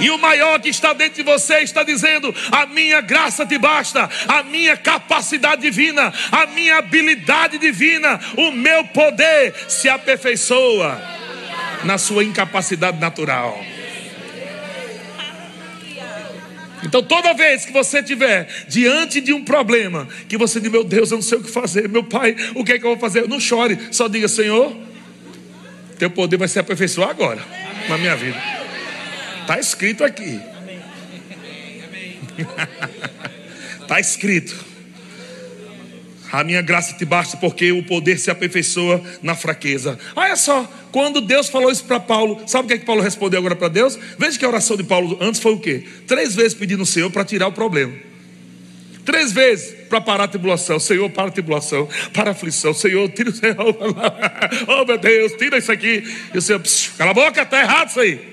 [0.00, 4.10] E o maior que está dentro de você está dizendo: a minha graça te basta,
[4.26, 11.00] a minha capacidade divina, a minha habilidade divina, o meu poder se aperfeiçoa
[11.84, 13.71] na sua incapacidade natural.
[16.82, 21.10] Então, toda vez que você estiver diante de um problema, que você diz, meu Deus,
[21.10, 23.28] eu não sei o que fazer, meu pai, o que é que eu vou fazer?
[23.28, 24.76] Não chore, só diga, Senhor,
[25.98, 27.40] teu poder vai se aperfeiçoar agora
[27.88, 28.40] na minha vida.
[29.42, 30.40] Está escrito aqui.
[33.80, 34.71] Está escrito.
[36.32, 39.98] A minha graça te basta porque o poder se aperfeiçoa na fraqueza.
[40.16, 43.38] Olha só, quando Deus falou isso para Paulo, sabe o que, é que Paulo respondeu
[43.38, 43.98] agora para Deus?
[44.18, 45.84] Veja que a oração de Paulo antes foi o quê?
[46.06, 47.92] Três vezes pedindo o Senhor para tirar o problema.
[49.04, 50.80] Três vezes para parar a tribulação.
[50.80, 52.72] Senhor, para a tribulação, para a aflição.
[52.72, 53.56] Senhor, tira o Senhor.
[54.68, 56.02] Oh meu Deus, tira isso aqui.
[56.32, 58.32] E o Senhor, psiu, cala a boca, está errado isso aí.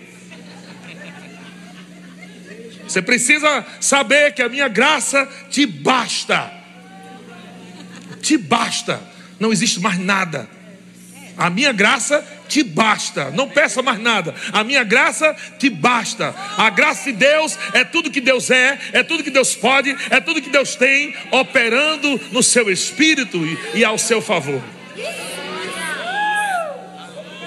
[2.88, 6.59] Você precisa saber que a minha graça te basta
[8.22, 9.02] te basta,
[9.40, 10.50] não existe mais nada.
[11.40, 14.36] A minha graça te basta, não peça mais nada.
[14.52, 16.36] A minha graça te basta.
[16.58, 20.20] A graça de Deus é tudo que Deus é, é tudo que Deus pode, é
[20.20, 24.62] tudo que Deus tem, operando no seu espírito e, e ao seu favor.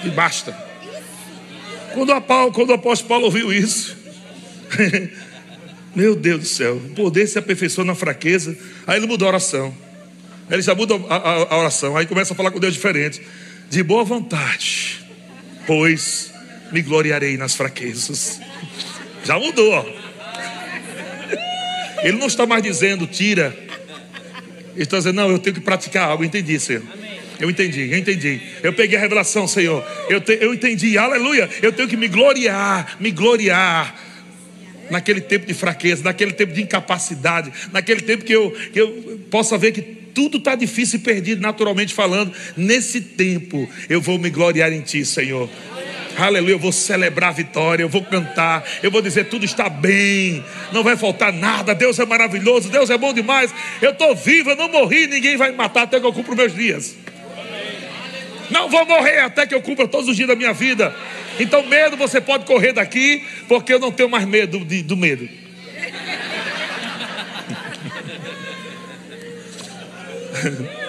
[0.03, 0.57] E basta.
[1.93, 3.95] Quando, a Paulo, quando o apóstolo Paulo ouviu isso,
[5.93, 8.57] meu Deus do céu, o poder se aperfeiçoou na fraqueza,
[8.87, 9.71] aí ele mudou a oração.
[10.49, 13.21] Ele já muda a, a, a oração, aí começa a falar com Deus diferente.
[13.69, 14.99] De boa vontade,
[15.65, 16.31] pois
[16.71, 18.39] me gloriarei nas fraquezas.
[19.23, 20.03] Já mudou.
[22.03, 23.55] Ele não está mais dizendo, tira.
[24.73, 26.23] Ele está dizendo, não, eu tenho que praticar algo.
[26.23, 26.83] Entendi, Senhor.
[27.39, 28.41] Eu entendi, eu entendi.
[28.61, 29.85] Eu peguei a revelação, Senhor.
[30.09, 31.49] Eu, te, eu entendi, aleluia.
[31.61, 33.95] Eu tenho que me gloriar, me gloriar
[34.89, 39.57] naquele tempo de fraqueza, naquele tempo de incapacidade, naquele tempo que eu, que eu possa
[39.57, 42.33] ver que tudo está difícil e perdido, naturalmente falando.
[42.55, 45.49] Nesse tempo, eu vou me gloriar em Ti, Senhor.
[46.17, 50.43] Aleluia, eu vou celebrar a vitória, eu vou cantar, eu vou dizer tudo está bem,
[50.71, 54.55] não vai faltar nada, Deus é maravilhoso, Deus é bom demais, eu estou vivo, eu
[54.55, 56.95] não morri, ninguém vai me matar até que eu cumpra meus dias.
[58.51, 60.95] Não vou morrer até que eu cumpra todos os dias da minha vida.
[61.39, 65.27] Então, medo você pode correr daqui, porque eu não tenho mais medo de, do medo.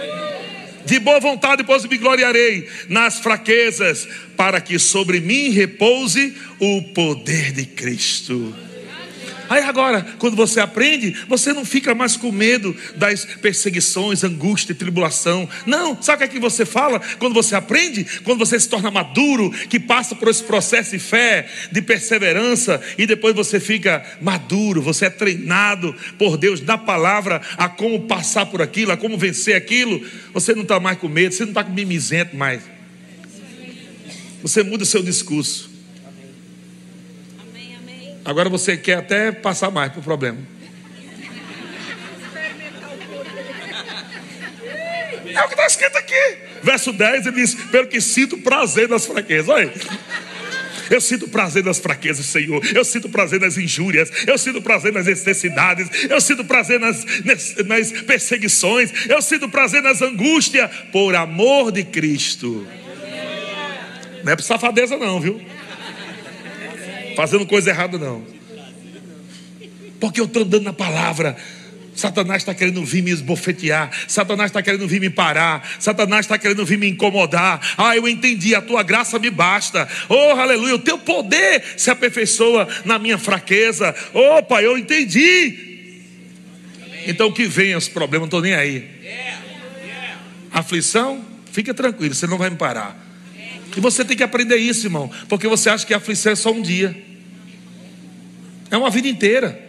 [0.85, 7.53] De boa vontade, pois me gloriarei nas fraquezas, para que sobre mim repouse o poder
[7.53, 8.55] de Cristo.
[9.49, 14.77] Aí agora, quando você aprende, você não fica mais com medo das perseguições, angústia e
[14.77, 15.49] tribulação.
[15.67, 18.05] Não, sabe o que, é que você fala quando você aprende?
[18.23, 23.07] Quando você se torna maduro, que passa por esse processo de fé, de perseverança, e
[23.07, 28.63] depois você fica maduro, você é treinado por Deus na palavra a como passar por
[28.63, 30.01] aquilo, a como vencer aquilo.
[30.33, 32.63] Você não está mais com medo, você não está com mimizento mais.
[34.43, 35.74] Você muda o seu discurso.
[38.25, 40.39] Agora você quer até passar mais para o problema.
[45.27, 46.39] É o que está escrito aqui.
[46.63, 49.49] Verso 10 ele diz: Pelo que sinto prazer nas fraquezas.
[49.49, 49.73] Olha aí.
[50.91, 52.63] Eu sinto prazer nas fraquezas, Senhor.
[52.75, 54.11] Eu sinto prazer nas injúrias.
[54.27, 55.89] Eu sinto prazer nas necessidades.
[56.09, 58.91] Eu sinto prazer nas, nas, nas perseguições.
[59.09, 60.71] Eu sinto prazer nas angústias.
[60.93, 62.67] Por amor de Cristo.
[64.23, 65.41] Não é por safadeza, não, viu?
[67.17, 68.25] Fazendo coisa errada, não.
[70.01, 71.37] Porque eu estou andando na palavra.
[71.95, 73.91] Satanás está querendo vir me esbofetear.
[74.09, 75.67] Satanás está querendo vir me parar.
[75.79, 77.61] Satanás está querendo vir me incomodar.
[77.79, 78.55] Ah, eu entendi.
[78.55, 79.89] A tua graça me basta.
[80.09, 80.75] Oh, aleluia.
[80.75, 83.95] O teu poder se aperfeiçoa na minha fraqueza.
[84.13, 85.73] Opa, eu entendi.
[87.07, 88.89] Então que venha os problemas, não estou nem aí.
[90.51, 93.04] Aflição, fica tranquilo, você não vai me parar.
[93.77, 96.51] E você tem que aprender isso, irmão, porque você acha que a aflição é só
[96.53, 96.97] um dia,
[98.71, 99.61] é uma vida inteira.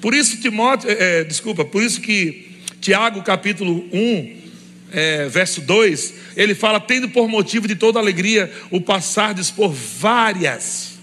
[0.00, 2.48] Por isso, Timóteo, é, é desculpa, por isso que
[2.80, 4.36] Tiago, capítulo 1,
[4.92, 10.98] é, verso 2, ele fala: tendo por motivo de toda alegria o passardes por várias,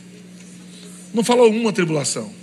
[1.14, 2.34] não falou uma tribulação,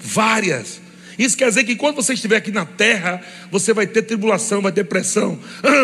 [0.00, 0.80] várias
[1.18, 4.72] isso quer dizer que quando você estiver aqui na terra, você vai ter tribulação, vai
[4.72, 5.38] ter pressão.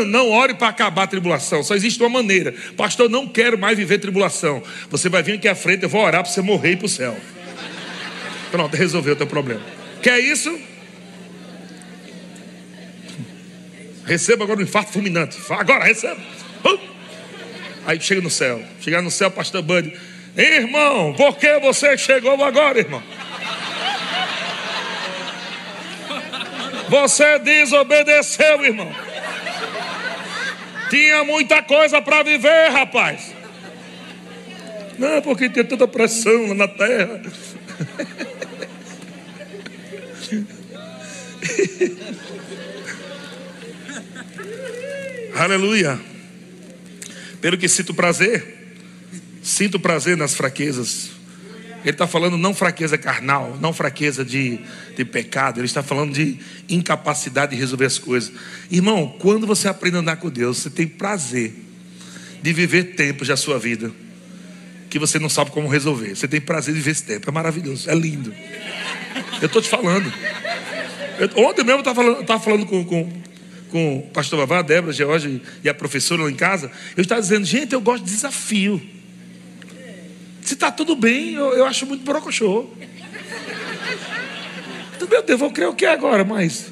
[0.09, 2.55] Não ore para acabar a tribulação, só existe uma maneira.
[2.77, 4.63] Pastor, não quero mais viver tribulação.
[4.91, 6.89] Você vai vir aqui à frente, eu vou orar para você morrer e para o
[6.89, 7.17] céu.
[8.51, 9.63] Pronto, resolveu o teu problema.
[10.03, 10.59] Quer isso?
[14.05, 15.39] Receba agora um infarto fulminante.
[15.49, 16.21] Agora, receba.
[17.87, 18.63] Aí chega no céu.
[18.81, 19.93] Chegar no céu, pastor Bud
[20.37, 23.03] Irmão, por que você chegou agora, irmão?
[26.93, 28.95] Você desobedeceu, irmão.
[30.91, 33.33] Tinha muita coisa para viver, rapaz.
[34.99, 37.23] Não, porque tinha tanta pressão na terra.
[45.35, 45.99] Aleluia.
[47.41, 48.75] Pelo que sinto prazer,
[49.43, 51.22] sinto prazer nas fraquezas.
[51.83, 54.61] Ele está falando não fraqueza carnal, não fraqueza de,
[54.97, 58.33] de pecado, ele está falando de incapacidade de resolver as coisas.
[58.71, 61.55] Irmão, quando você aprende a andar com Deus, você tem prazer
[62.41, 63.93] de viver tempos da sua vida
[64.89, 66.15] que você não sabe como resolver.
[66.15, 68.33] Você tem prazer de viver esse tempo, é maravilhoso, é lindo.
[69.41, 70.13] Eu estou te falando.
[71.19, 73.13] Eu, ontem mesmo eu estava falando, tava falando com, com,
[73.71, 76.71] com o pastor Vavá, a Débora, George e a professora lá em casa.
[76.95, 78.83] Eu estava dizendo, gente, eu gosto de desafio.
[80.43, 82.69] Se está tudo bem, eu, eu acho muito brocochô.
[84.95, 86.71] Então, meu Deus, vou crer o que agora, mas.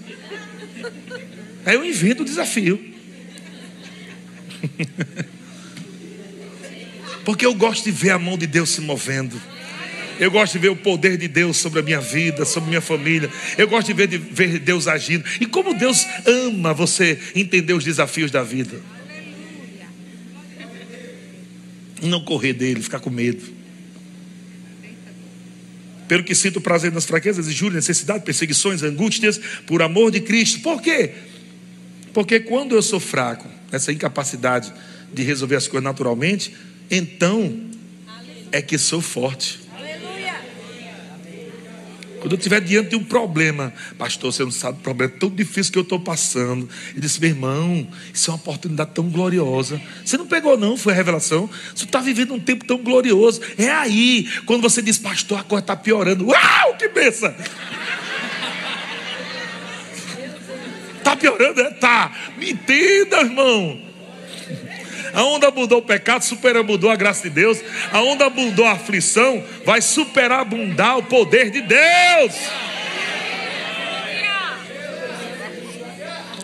[1.64, 2.78] Aí eu invento o desafio.
[7.24, 9.40] Porque eu gosto de ver a mão de Deus se movendo.
[10.18, 12.80] Eu gosto de ver o poder de Deus sobre a minha vida, sobre a minha
[12.80, 13.30] família.
[13.56, 15.24] Eu gosto de ver, de ver Deus agindo.
[15.40, 18.80] E como Deus ama você entender os desafios da vida.
[22.02, 23.59] Não correr dele, ficar com medo.
[26.10, 30.58] Pelo que sinto prazer nas fraquezas, injúria, necessidade, perseguições, angústias, por amor de Cristo.
[30.58, 31.12] Por quê?
[32.12, 34.72] Porque quando eu sou fraco, essa incapacidade
[35.14, 36.52] de resolver as coisas naturalmente,
[36.90, 37.60] então
[38.50, 39.59] é que sou forte.
[42.20, 45.72] Quando eu estiver diante de um problema, pastor, você não sabe o problema tão difícil
[45.72, 46.68] que eu estou passando.
[46.90, 49.80] Ele disse, meu irmão, isso é uma oportunidade tão gloriosa.
[50.04, 51.48] Você não pegou, não, foi a revelação.
[51.74, 53.40] Você está vivendo um tempo tão glorioso.
[53.56, 56.26] É aí, quando você diz, pastor, a coisa está piorando.
[56.26, 57.34] Uau, que benção!
[60.98, 61.60] Está piorando?
[61.60, 62.12] É, tá.
[62.36, 63.89] Me entenda, irmão.
[65.12, 67.60] Aonde abundou o pecado, superabundou a graça de Deus.
[67.92, 72.34] Aonde abundou a aflição, vai superabundar o poder de Deus.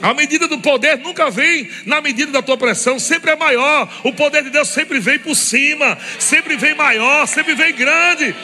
[0.02, 3.88] A medida do poder nunca vem na medida da tua pressão, sempre é maior.
[4.04, 8.34] O poder de Deus sempre vem por cima, sempre vem maior, sempre vem grande.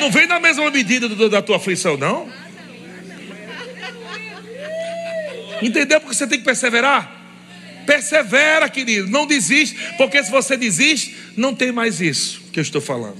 [0.00, 2.28] Não vem na mesma medida da tua aflição, não.
[5.60, 7.17] Entendeu porque você tem que perseverar?
[7.88, 12.82] Persevera, querido, não desiste, porque se você desiste, não tem mais isso que eu estou
[12.82, 13.16] falando.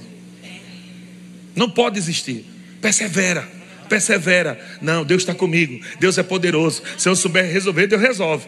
[1.55, 2.45] Não pode desistir.
[2.79, 3.49] Persevera,
[3.89, 4.59] persevera.
[4.79, 6.83] Não, Deus está comigo, Deus é poderoso.
[6.99, 8.45] Se eu souber resolver, Deus resolve.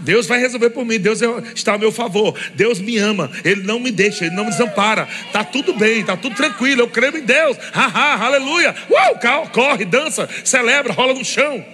[0.00, 3.62] Deus vai resolver por mim, Deus é, está a meu favor, Deus me ama, Ele
[3.62, 7.16] não me deixa, Ele não me desampara, está tudo bem, está tudo tranquilo, eu creio
[7.16, 11.64] em Deus, haha, aleluia, uau, corre, dança, celebra, rola no chão.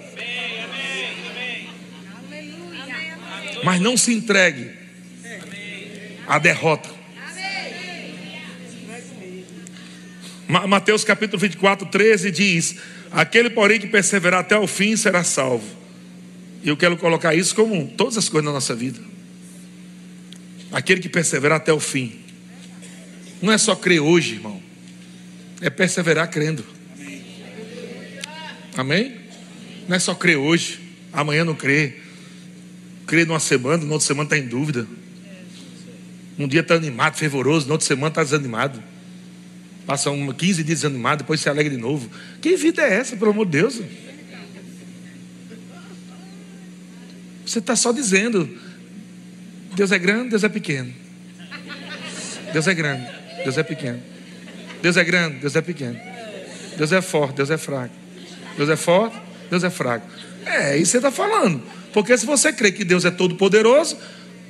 [3.63, 4.71] Mas não se entregue
[6.27, 6.89] à derrota.
[10.47, 12.75] Mateus capítulo 24, 13 diz:
[13.11, 15.65] Aquele, porém, que perseverar até o fim será salvo.
[16.61, 18.99] E eu quero colocar isso como todas as coisas na nossa vida.
[20.71, 22.19] Aquele que perseverar até o fim.
[23.41, 24.61] Não é só crer hoje, irmão.
[25.61, 26.65] É perseverar crendo.
[28.75, 29.15] Amém?
[29.87, 30.79] Não é só crer hoje,
[31.11, 32.02] amanhã não crer
[33.13, 34.87] crê numa semana, na outra semana está em dúvida.
[36.39, 38.81] Um dia está animado, fervoroso, na outra semana está desanimado.
[39.85, 42.09] Passa um, 15 dias desanimado, depois se alegra de novo.
[42.41, 43.79] Que vida é essa, pelo amor de Deus?
[47.45, 48.49] Você está só dizendo:
[49.75, 50.91] Deus é grande, Deus é pequeno.
[52.51, 53.07] Deus é grande,
[53.43, 54.01] Deus é pequeno.
[54.81, 55.99] Deus é grande, Deus é pequeno.
[56.75, 57.93] Deus é forte, Deus é fraco.
[58.57, 59.15] Deus é forte,
[59.51, 60.07] Deus é fraco.
[60.47, 61.61] É, isso você está falando.
[61.93, 63.97] Porque se você crê que Deus é todo poderoso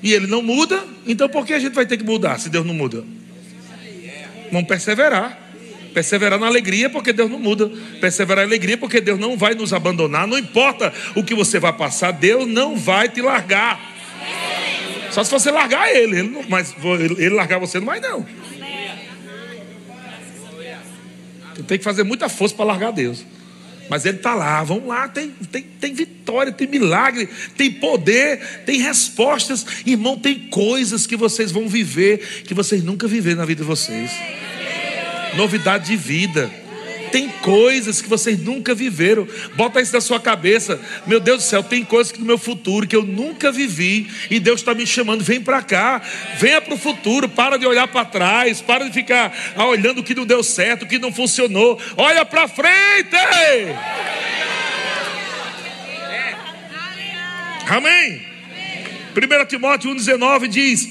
[0.02, 2.66] e Ele não muda, então por que a gente vai ter que mudar se Deus
[2.66, 3.04] não muda?
[4.52, 5.40] Vamos perseverar.
[5.94, 7.72] Perseverar na alegria, porque Deus não muda.
[8.00, 10.26] Perseverar na alegria, porque Deus não vai nos abandonar.
[10.26, 13.94] Não importa o que você vai passar, Deus não vai te largar.
[15.12, 16.74] Só se você largar Ele, ele não, mas
[17.18, 18.26] Ele largar você não vai, não.
[21.56, 23.24] Você tem que fazer muita força para largar Deus.
[23.90, 27.28] Mas ele está lá, vamos lá, tem, tem, tem vitória, tem milagre,
[27.58, 29.66] tem poder, tem respostas.
[29.86, 34.12] Irmão, tem coisas que vocês vão viver que vocês nunca viveram na vida de vocês.
[35.36, 36.63] Novidade de vida.
[37.14, 39.28] Tem coisas que vocês nunca viveram.
[39.54, 40.82] Bota isso na sua cabeça.
[41.06, 44.62] Meu Deus do céu, tem coisas no meu futuro que eu nunca vivi e Deus
[44.62, 45.24] está me chamando.
[45.24, 46.02] Vem para cá,
[46.40, 47.30] venha para o futuro.
[47.30, 50.86] Para de olhar para trás, para de ficar ah, olhando o que não deu certo,
[50.86, 51.80] o que não funcionou.
[51.96, 53.16] Olha para frente.
[57.68, 58.24] Amém.
[59.16, 60.90] 1 Timóteo 1,19 diz: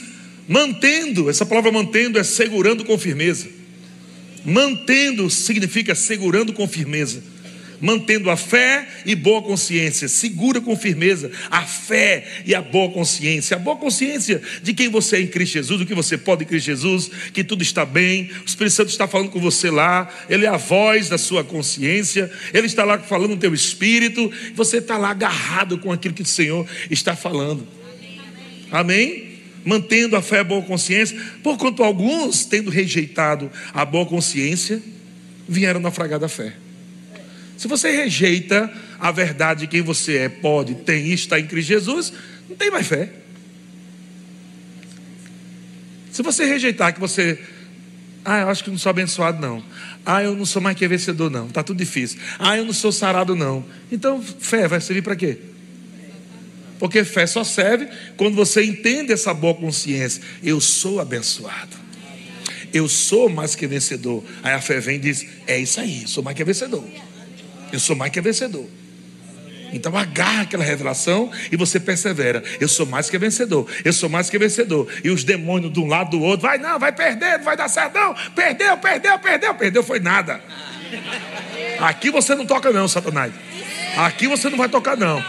[0.48, 3.61] mantendo, essa palavra mantendo é segurando com firmeza.
[4.44, 7.22] Mantendo significa segurando com firmeza.
[7.80, 13.56] Mantendo a fé e boa consciência, segura com firmeza a fé e a boa consciência,
[13.56, 16.46] a boa consciência de quem você é em Cristo Jesus, o que você pode em
[16.46, 20.46] Cristo Jesus, que tudo está bem, o Espírito Santo está falando com você lá, Ele
[20.46, 24.96] é a voz da sua consciência, Ele está lá falando no teu espírito, você está
[24.96, 27.66] lá agarrado com aquilo que o Senhor está falando.
[28.70, 29.31] Amém?
[29.64, 34.82] Mantendo a fé e a boa consciência, porquanto alguns, tendo rejeitado a boa consciência,
[35.48, 36.54] vieram naufragar da fé.
[37.56, 41.68] Se você rejeita a verdade de quem você é, pode, tem e está em Cristo
[41.68, 42.12] Jesus,
[42.48, 43.08] não tem mais fé.
[46.10, 47.38] Se você rejeitar que você,
[48.24, 49.62] ah, eu acho que não sou abençoado, não.
[50.04, 51.46] Ah, eu não sou mais que vencedor, não.
[51.46, 52.18] Está tudo difícil.
[52.38, 53.64] Ah, eu não sou sarado, não.
[53.90, 55.38] Então, fé vai servir para quê?
[56.82, 60.20] Porque fé só serve quando você entende essa boa consciência.
[60.42, 61.76] Eu sou abençoado.
[62.74, 64.24] Eu sou mais que vencedor.
[64.42, 66.84] Aí a fé vem e diz: É isso aí, sou mais que vencedor.
[67.72, 68.66] Eu sou mais que vencedor.
[69.72, 72.42] Então agarra aquela revelação e você persevera.
[72.60, 73.64] Eu sou mais que vencedor.
[73.84, 74.88] Eu sou mais que vencedor.
[75.04, 77.68] E os demônios de um lado do outro, vai não, vai perder, não vai dar
[77.68, 78.12] certo não.
[78.34, 80.42] Perdeu, perdeu, perdeu, perdeu foi nada.
[81.78, 83.32] Aqui você não toca não, Satanás.
[83.96, 85.24] Aqui você não vai tocar não.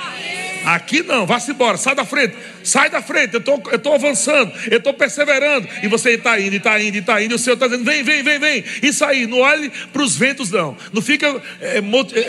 [0.65, 4.77] Aqui não, vá-se embora, sai da frente, sai da frente, eu tô, estou avançando, eu
[4.77, 5.67] estou perseverando.
[5.81, 8.23] E você está indo, está indo, está indo, e o Senhor está dizendo: vem, vem,
[8.23, 8.63] vem, vem.
[8.81, 10.77] Isso aí, não olhe para os ventos, não.
[10.93, 11.81] Não fica é,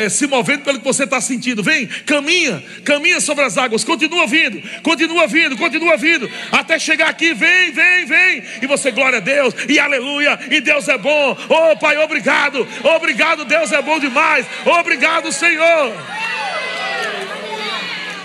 [0.05, 1.63] é, se movendo pelo que você está sentindo.
[1.63, 7.35] Vem, caminha, caminha sobre as águas, continua vindo, continua vindo, continua vindo, até chegar aqui,
[7.35, 8.43] vem, vem, vem.
[8.63, 11.39] E você, glória a Deus, e aleluia, e Deus é bom.
[11.49, 14.47] Oh, Pai, obrigado, obrigado, Deus é bom demais.
[14.67, 15.93] Obrigado, Senhor.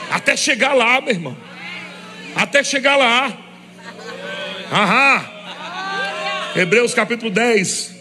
[0.10, 1.38] Até chegar lá, meu irmão.
[2.36, 3.38] Até chegar lá.
[4.72, 5.39] Aham.
[6.55, 7.95] Hebreus capítulo 10,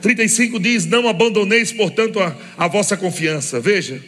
[0.00, 3.60] 35 diz: Não abandoneis, portanto, a, a vossa confiança.
[3.60, 4.02] Veja,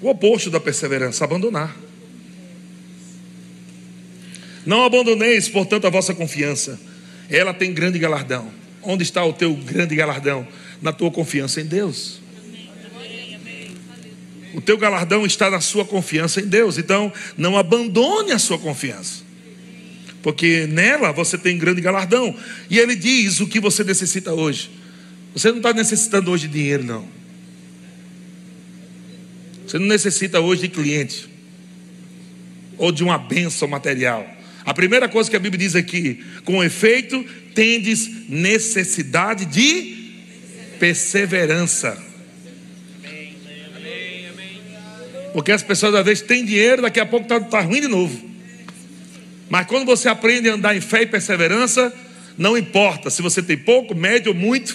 [0.00, 1.76] o oposto da perseverança, abandonar.
[4.64, 6.78] Não abandoneis, portanto, a vossa confiança.
[7.30, 8.50] Ela tem grande galardão.
[8.82, 10.46] Onde está o teu grande galardão?
[10.82, 12.20] Na tua confiança em Deus.
[14.56, 16.78] O teu galardão está na sua confiança em Deus.
[16.78, 19.22] Então, não abandone a sua confiança.
[20.22, 22.34] Porque nela você tem grande galardão.
[22.70, 24.70] E ele diz o que você necessita hoje.
[25.34, 27.06] Você não está necessitando hoje de dinheiro, não.
[29.66, 31.28] Você não necessita hoje de cliente.
[32.78, 34.26] Ou de uma benção material.
[34.64, 37.22] A primeira coisa que a Bíblia diz aqui: com efeito,
[37.54, 40.14] tendes necessidade de
[40.78, 42.05] perseverança.
[45.36, 48.18] Porque as pessoas às vezes têm dinheiro, daqui a pouco está tá ruim de novo.
[49.50, 51.92] Mas quando você aprende a andar em fé e perseverança,
[52.38, 54.74] não importa se você tem pouco, médio ou muito.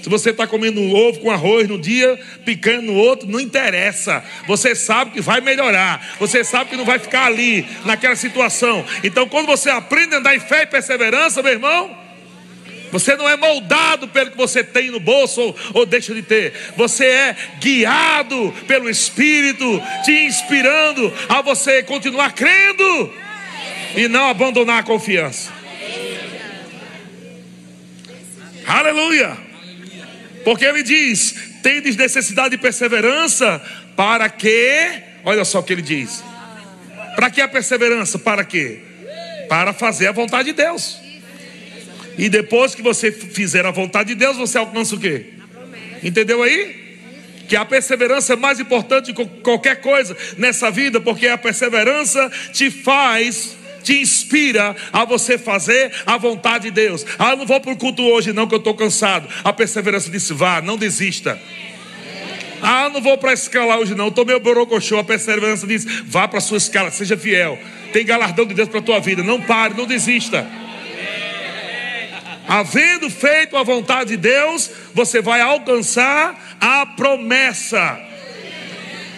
[0.00, 4.22] Se você está comendo um ovo com arroz no dia, picando no outro, não interessa.
[4.46, 6.14] Você sabe que vai melhorar.
[6.20, 8.86] Você sabe que não vai ficar ali, naquela situação.
[9.02, 11.90] Então, quando você aprende a andar em fé e perseverança, meu irmão,
[12.92, 16.52] você não é moldado pelo que você tem no bolso ou, deixa de ter.
[16.76, 23.14] Você é guiado pelo Espírito, te inspirando a você continuar crendo
[23.96, 25.50] e não abandonar a confiança.
[28.66, 29.38] Aleluia!
[30.44, 33.58] Porque ele diz: tendes necessidade de perseverança
[33.96, 36.22] para que, olha só o que ele diz.
[37.16, 38.18] Para que a perseverança?
[38.18, 38.80] Para quê?
[39.48, 41.01] Para fazer a vontade de Deus.
[42.18, 45.26] E depois que você fizer a vontade de Deus, você alcança o quê?
[46.02, 46.82] Entendeu aí?
[47.48, 52.70] Que a perseverança é mais importante que qualquer coisa nessa vida, porque a perseverança te
[52.70, 57.04] faz te inspira a você fazer a vontade de Deus.
[57.18, 59.28] Ah, eu não vou para o culto hoje, não, que eu estou cansado.
[59.42, 61.36] A perseverança disse: vá, não desista.
[62.62, 64.06] Ah, eu não vou para a escala hoje, não.
[64.06, 64.98] Estou meio borocochô.
[64.98, 67.58] A perseverança diz: vá para a sua escala, seja fiel.
[67.92, 69.22] Tem galardão de Deus para a tua vida.
[69.22, 70.46] Não pare, não desista.
[72.52, 77.98] Havendo feito a vontade de Deus, você vai alcançar a promessa.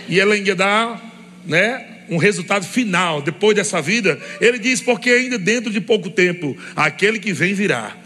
[0.08, 1.00] E ele ainda dá,
[1.44, 4.20] né, um resultado final depois dessa vida.
[4.40, 7.96] Ele diz: porque ainda dentro de pouco tempo, aquele que vem virá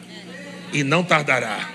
[0.72, 1.68] e não tardará.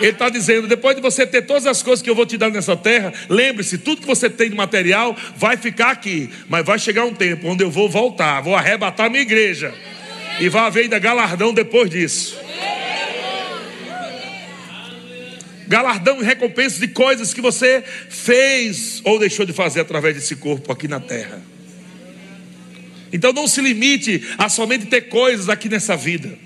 [0.00, 2.50] Ele está dizendo: depois de você ter todas as coisas que eu vou te dar
[2.50, 7.04] nessa terra, lembre-se: tudo que você tem de material vai ficar aqui, mas vai chegar
[7.04, 9.72] um tempo onde eu vou voltar, vou arrebatar minha igreja,
[10.40, 12.38] e vai haver ainda galardão depois disso.
[15.68, 20.70] Galardão e recompensa de coisas que você fez ou deixou de fazer através desse corpo
[20.70, 21.42] aqui na terra.
[23.12, 26.38] Então não se limite a somente ter coisas aqui nessa vida.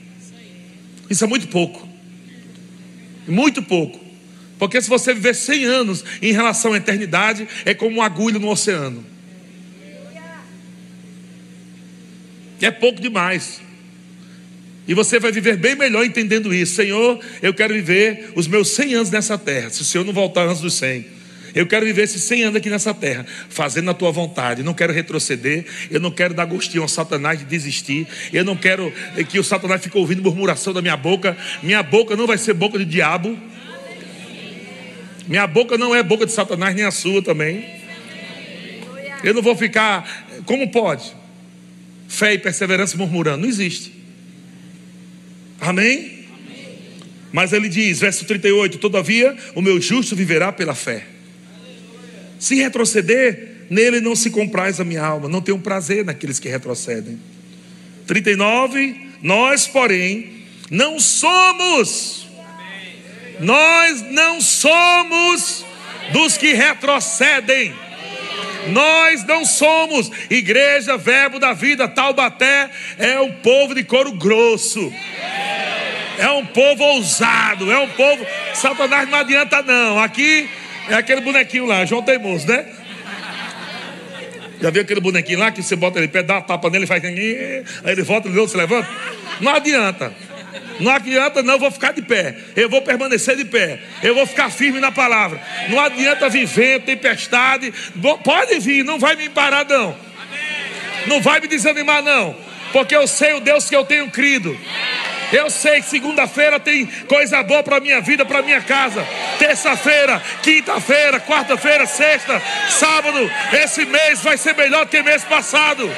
[1.09, 1.87] Isso é muito pouco.
[3.27, 4.01] Muito pouco.
[4.59, 8.49] Porque se você viver 100 anos em relação à eternidade, é como uma agulha no
[8.49, 9.05] oceano.
[12.61, 13.61] É pouco demais.
[14.91, 16.75] E você vai viver bem melhor entendendo isso.
[16.75, 19.71] Senhor, eu quero viver os meus 100 anos nessa terra.
[19.71, 21.07] Se o Senhor não voltar antes dos 100.
[21.55, 24.65] Eu quero viver esses 100 anos aqui nessa terra, fazendo a tua vontade.
[24.65, 25.65] Não quero retroceder.
[25.93, 28.05] Eu não quero dar gostinho ao Satanás de desistir.
[28.33, 28.93] Eu não quero
[29.29, 31.37] que o Satanás fique ouvindo murmuração da minha boca.
[31.63, 33.39] Minha boca não vai ser boca de diabo.
[35.29, 37.65] Minha boca não é boca de Satanás, nem a sua também.
[39.23, 40.27] Eu não vou ficar.
[40.45, 41.13] Como pode?
[42.09, 43.43] Fé e perseverança murmurando.
[43.43, 44.00] Não existe.
[45.61, 46.21] Amém?
[47.33, 51.07] Mas ele diz, verso 38: Todavia o meu justo viverá pela fé.
[52.39, 55.29] Se retroceder, nele não se compraz a minha alma.
[55.29, 57.21] Não tenho prazer naqueles que retrocedem.
[58.07, 59.09] 39.
[59.23, 62.27] Nós, porém, não somos.
[63.39, 65.65] Nós não somos
[66.13, 67.75] dos que retrocedem.
[68.69, 74.93] Nós não somos igreja, verbo da vida, Taubaté é um povo de couro grosso.
[76.19, 78.27] É um povo ousado, é um povo.
[78.55, 79.99] Satanás não adianta, não.
[79.99, 80.49] Aqui
[80.89, 82.67] é aquele bonequinho lá, João Teimoso, né?
[84.61, 87.03] Já viu aquele bonequinho lá que você bota ele pé, dá uma tapa nele, faz.
[87.03, 88.89] Aí ele volta, ele se levanta?
[89.41, 90.13] Não adianta.
[90.81, 92.35] Não adianta, não, eu vou ficar de pé.
[92.57, 93.79] Eu vou permanecer de pé.
[94.03, 95.41] Eu vou ficar firme na palavra.
[95.69, 97.73] Não adianta vir vento, tempestade.
[98.25, 99.97] Pode vir, não vai me parar, não.
[101.07, 102.35] Não vai me desanimar, não.
[102.73, 104.57] Porque eu sei o Deus que eu tenho crido.
[105.33, 109.07] Eu sei que segunda-feira tem coisa boa para minha vida, para minha casa.
[109.39, 113.31] Terça-feira, quinta-feira, quarta-feira, sexta, sábado.
[113.53, 115.89] Esse mês vai ser melhor que mês passado.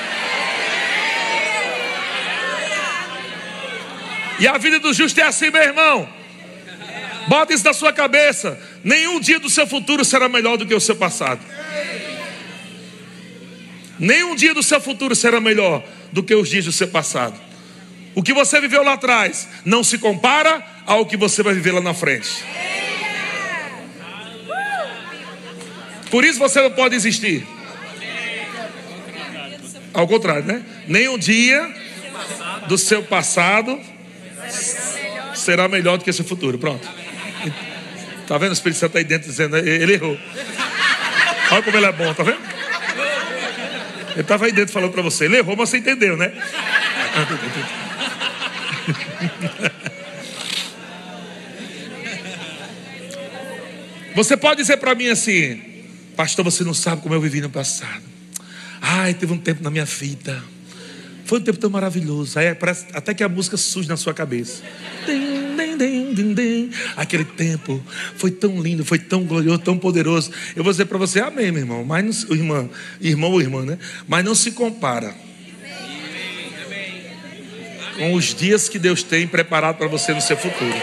[4.42, 6.08] E a vida do justo é assim, meu irmão.
[7.28, 8.60] Bota isso na sua cabeça.
[8.82, 11.40] Nenhum dia do seu futuro será melhor do que o seu passado.
[14.00, 17.40] Nenhum dia do seu futuro será melhor do que os dias do seu passado.
[18.16, 21.80] O que você viveu lá atrás não se compara ao que você vai viver lá
[21.80, 22.44] na frente.
[26.10, 27.46] Por isso você não pode existir.
[29.94, 30.64] Ao contrário, né?
[30.88, 31.72] Nenhum dia
[32.66, 33.91] do seu passado
[35.34, 36.58] será melhor do que seu futuro.
[36.58, 36.88] Pronto.
[38.26, 38.50] Tá vendo?
[38.50, 40.18] O Espírito Santo aí dentro dizendo, ele errou.
[41.50, 42.40] Olha como ele é bom, tá vendo?
[44.12, 46.32] Ele estava aí dentro falando para você, ele errou, mas você entendeu, né?
[54.14, 55.58] Você pode dizer para mim assim,
[56.14, 58.02] pastor, você não sabe como eu vivi no passado.
[58.80, 60.42] Ai, teve um tempo na minha vida.
[61.32, 62.38] Foi um tempo tão maravilhoso.
[62.38, 64.62] Aí parece até que a música surge na sua cabeça.
[66.94, 67.82] Aquele tempo
[68.18, 70.30] foi tão lindo, foi tão glorioso, tão poderoso.
[70.54, 71.86] Eu vou dizer para você, amém, meu irmão.
[71.86, 72.70] Mas não, irmã,
[73.00, 73.78] irmão ou irmã, né?
[74.06, 75.14] Mas não se compara
[77.96, 80.76] com os dias que Deus tem preparado para você no seu futuro.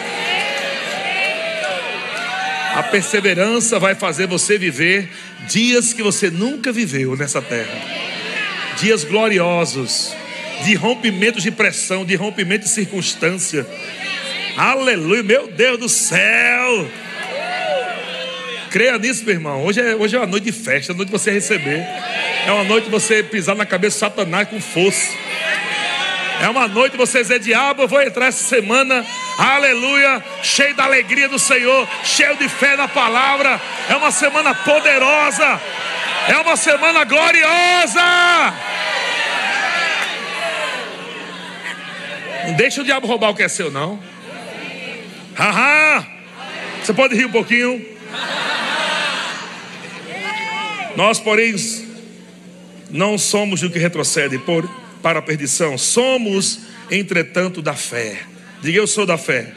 [2.74, 5.12] A perseverança vai fazer você viver
[5.47, 8.00] dias que você nunca viveu nessa terra.
[8.80, 10.18] Dias gloriosos,
[10.64, 13.66] de rompimentos de pressão, de rompimento de circunstância.
[14.57, 16.89] Aleluia, meu Deus do céu.
[18.70, 19.66] Creia nisso, meu irmão.
[19.66, 21.86] Hoje é, hoje é uma noite de festa, é uma noite de você receber.
[22.45, 25.10] É uma noite de você pisar na cabeça de Satanás com força.
[26.41, 29.05] É uma noite você dizer, diabo, eu vou entrar essa semana,
[29.38, 33.60] aleluia, cheio da alegria do Senhor, cheio de fé na palavra.
[33.89, 35.62] É uma semana poderosa,
[36.30, 38.01] é uma semana gloriosa.
[42.50, 44.00] Não deixa o diabo roubar o que é seu, não.
[45.36, 46.04] Haha!
[46.84, 47.80] Você pode rir um pouquinho?
[50.95, 51.54] Nós, porém,
[52.89, 54.68] não somos do que retrocede, por
[55.00, 55.78] para a perdição.
[55.78, 58.24] Somos, entretanto, da fé.
[58.64, 59.54] Diga eu sou da fé.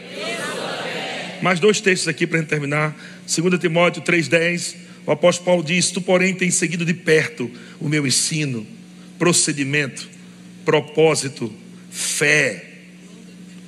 [1.41, 2.95] Mais dois textos aqui para terminar.
[3.27, 4.77] 2 Timóteo 3,10.
[5.07, 8.67] O apóstolo Paulo diz: Tu, porém, tens seguido de perto o meu ensino,
[9.19, 10.07] procedimento,
[10.63, 11.51] propósito,
[11.91, 12.72] fé,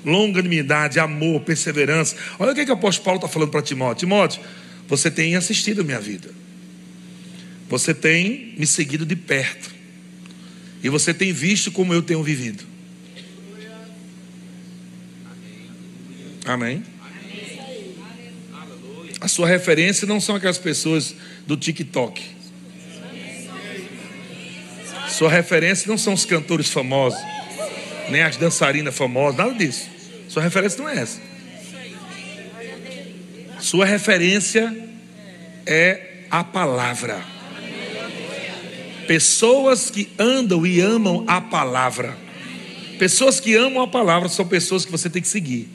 [0.04, 2.16] longanimidade, amor, perseverança.
[2.38, 4.42] Olha o que, que o apóstolo Paulo está falando para Timóteo: Timóteo,
[4.86, 6.30] você tem assistido a minha vida,
[7.68, 9.70] você tem me seguido de perto,
[10.82, 12.64] e você tem visto como eu tenho vivido.
[16.44, 16.82] Amém?
[19.20, 21.14] A sua referência não são aquelas pessoas
[21.46, 22.22] do TikTok.
[25.08, 27.18] Sua referência não são os cantores famosos,
[28.10, 29.93] nem as dançarinas famosas, nada disso.
[30.34, 31.20] Sua referência não é essa.
[33.60, 34.76] Sua referência
[35.64, 37.24] é a palavra.
[39.06, 42.18] Pessoas que andam e amam a palavra.
[42.98, 45.68] Pessoas que amam a palavra são pessoas que você tem que seguir.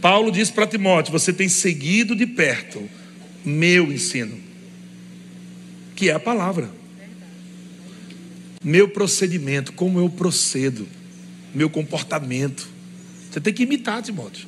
[0.00, 2.90] Paulo diz para Timóteo: Você tem seguido de perto
[3.44, 4.36] meu ensino,
[5.94, 6.68] que é a palavra,
[8.64, 10.88] meu procedimento, como eu procedo,
[11.54, 12.68] meu comportamento.
[13.30, 14.46] Você tem que imitar, Timóteo.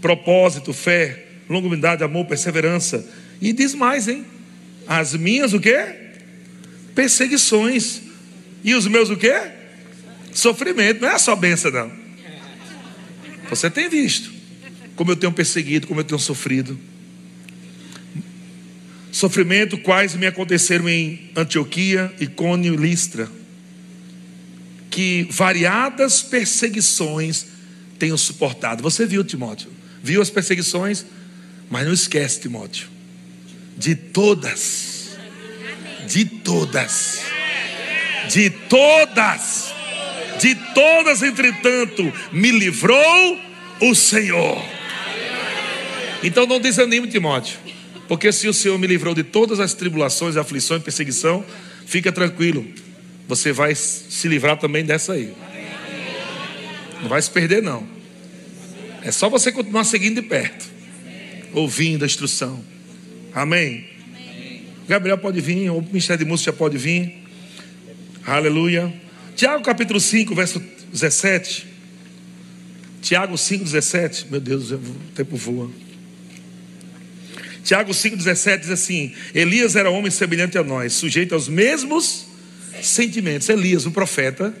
[0.00, 3.06] Propósito, fé, longanimidade, amor, perseverança.
[3.40, 4.24] E diz mais, hein?
[4.86, 5.94] As minhas o quê?
[6.94, 8.02] Perseguições.
[8.62, 9.34] E os meus o quê?
[10.32, 11.00] Sofrimento.
[11.00, 11.92] Não é só benção, não.
[13.48, 14.32] Você tem visto
[14.96, 16.78] como eu tenho perseguido, como eu tenho sofrido.
[19.12, 23.30] Sofrimento quais me aconteceram em Antioquia, Icônio e Listra.
[24.96, 27.48] Que variadas perseguições
[27.98, 28.82] tenho suportado.
[28.82, 29.70] Você viu, Timóteo?
[30.02, 31.04] Viu as perseguições?
[31.68, 32.88] Mas não esquece, Timóteo,
[33.76, 35.18] de todas,
[36.08, 37.20] de todas,
[38.32, 39.74] de todas
[40.38, 43.38] de todas, entretanto, me livrou
[43.82, 44.64] o Senhor.
[46.22, 47.58] Então não desanime, Timóteo,
[48.08, 51.44] porque se o Senhor me livrou de todas as tribulações, aflições, perseguição,
[51.84, 52.66] fica tranquilo,
[53.28, 55.34] você vai se livrar também dessa aí.
[57.02, 57.86] Não vai se perder, não.
[59.02, 60.66] É só você continuar seguindo de perto,
[61.52, 62.64] ouvindo a instrução.
[63.34, 63.84] Amém.
[64.88, 67.24] Gabriel pode vir, o Ministério de Música pode vir.
[68.24, 68.92] Aleluia.
[69.34, 70.62] Tiago capítulo 5, verso
[70.92, 71.66] 17.
[73.02, 74.26] Tiago 5, 17.
[74.30, 74.78] Meu Deus, o
[75.14, 75.70] tempo voa.
[77.62, 82.25] Tiago 5, 17 diz assim: Elias era homem semelhante a nós, sujeito aos mesmos
[82.82, 83.48] sentimentos.
[83.48, 84.54] Elias, o profeta,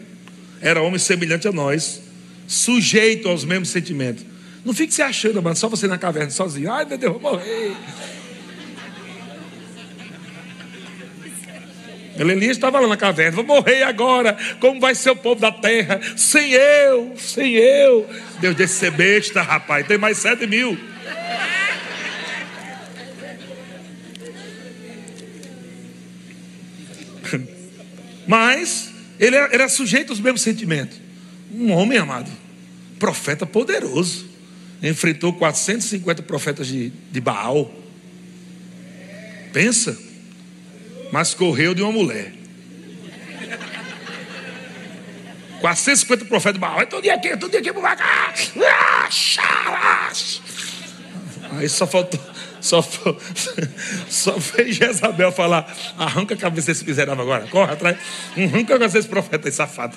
[0.60, 2.02] era homem semelhante a nós,
[2.46, 4.24] sujeito aos mesmos sentimentos.
[4.64, 6.72] Não fique se achando, mano, só você na caverna sozinho.
[6.72, 7.72] Ai, meu Deus, vou morrer.
[12.18, 14.36] Elias estava lá na caverna, vou morrer agora.
[14.58, 16.00] Como vai ser o povo da terra?
[16.16, 18.08] Sem eu, sem eu.
[18.40, 20.78] Deus disse: ser besta, rapaz, tem mais sete mil.
[28.26, 30.98] Mas ele era sujeito aos mesmos sentimentos.
[31.52, 32.30] Um homem amado,
[32.98, 34.26] profeta poderoso.
[34.82, 37.72] Enfrentou 450 profetas de, de Baal.
[39.52, 40.06] Pensa
[41.10, 42.32] mas correu de uma mulher.
[45.60, 46.86] 450 profetas de Baal.
[46.86, 48.34] Todo dia aqui, todo dia aqui cá.
[51.52, 52.20] Aí só faltou.
[52.66, 52.82] Só,
[54.10, 57.96] só fez Jezabel falar: arranca a cabeça desse miserável agora, corre atrás,
[58.36, 59.94] arranca a cabeça desse profeta aí, safado.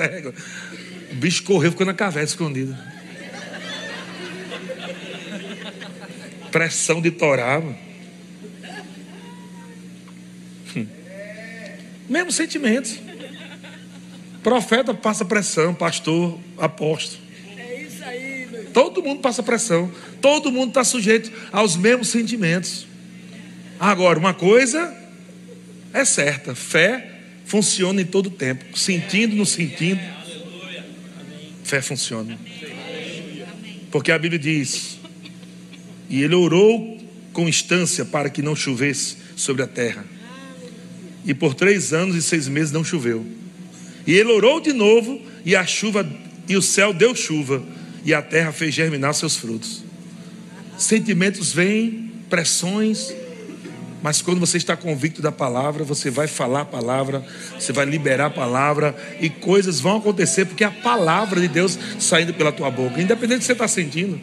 [1.11, 2.77] O bicho correu, ficou na caverna escondido.
[6.51, 7.75] Pressão de Torá, mano.
[12.07, 12.99] Mesmos sentimentos.
[14.43, 17.21] Profeta passa pressão, pastor, apóstolo.
[17.57, 18.58] É isso aí, meu.
[18.73, 19.91] Todo mundo passa pressão.
[20.21, 22.85] Todo mundo está sujeito aos mesmos sentimentos.
[23.79, 24.95] Agora, uma coisa
[25.93, 28.77] é certa: fé funciona em todo tempo.
[28.77, 30.01] Sentindo, não sentindo.
[31.63, 32.37] Fé funciona.
[33.91, 34.97] Porque a Bíblia diz:
[36.09, 36.97] E ele orou
[37.33, 40.05] com instância para que não chovesse sobre a terra
[41.25, 43.25] e por três anos e seis meses não choveu.
[44.07, 46.07] E ele orou de novo, e a chuva,
[46.47, 47.63] e o céu deu chuva,
[48.03, 49.83] e a terra fez germinar seus frutos.
[50.77, 53.13] Sentimentos vêm, pressões,
[54.01, 57.25] mas quando você está convicto da palavra, você vai falar a palavra,
[57.59, 62.33] você vai liberar a palavra, e coisas vão acontecer, porque a palavra de Deus saindo
[62.33, 64.19] pela tua boca, independente do que você está sentindo.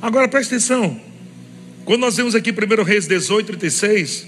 [0.00, 0.98] Agora preste atenção.
[1.84, 4.26] Quando nós vemos aqui 1 Reis 18, 36,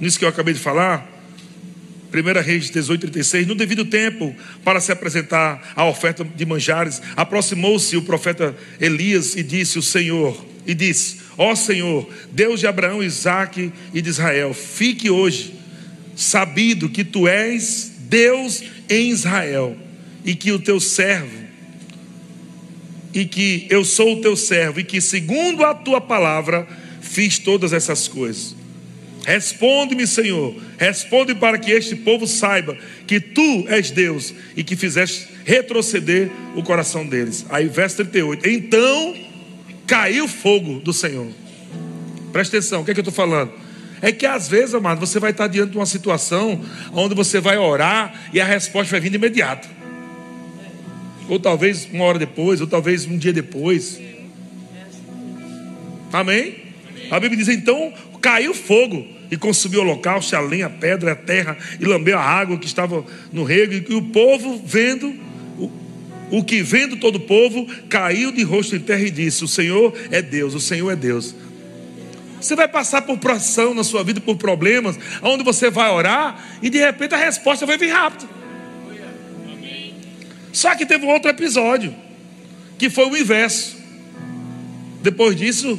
[0.00, 1.19] nisso que eu acabei de falar,
[2.12, 4.34] 1 Reis 18, 36, no devido tempo,
[4.64, 10.44] para se apresentar a oferta de manjares, aproximou-se o profeta Elias e disse: O Senhor,
[10.66, 15.54] e disse: Ó Senhor, Deus de Abraão, Isaque e de Israel, fique hoje
[16.16, 19.76] sabido que tu és Deus em Israel,
[20.24, 21.38] e que o teu servo,
[23.14, 26.66] e que eu sou o teu servo, e que segundo a tua palavra
[27.00, 28.59] fiz todas essas coisas.
[29.24, 35.28] Responde-me, Senhor, responde para que este povo saiba que tu és Deus e que fizeste
[35.44, 37.44] retroceder o coração deles.
[37.50, 38.48] Aí, verso 38.
[38.48, 39.14] Então
[39.86, 41.28] caiu fogo do Senhor.
[42.32, 43.52] Presta atenção, o que é que eu estou falando?
[44.00, 46.60] É que às vezes, amado, você vai estar diante de uma situação
[46.92, 49.68] onde você vai orar e a resposta vai vir de imediato.
[51.28, 54.00] Ou talvez uma hora depois, ou talvez um dia depois.
[56.12, 56.56] Amém?
[57.10, 61.16] A Bíblia diz: então caiu fogo e consumiu o holocausto, a lenha, a pedra, a
[61.16, 65.14] terra, e lambeu a água que estava no rego, e o povo, vendo,
[65.58, 65.70] o,
[66.30, 69.94] o que vendo todo o povo, caiu de rosto em terra e disse: O Senhor
[70.10, 71.34] é Deus, o Senhor é Deus.
[72.40, 76.70] Você vai passar por pressão na sua vida, por problemas, onde você vai orar e
[76.70, 78.28] de repente a resposta vai vir rápido.
[80.52, 81.94] Só que teve um outro episódio,
[82.78, 83.76] que foi o inverso.
[85.02, 85.78] Depois disso,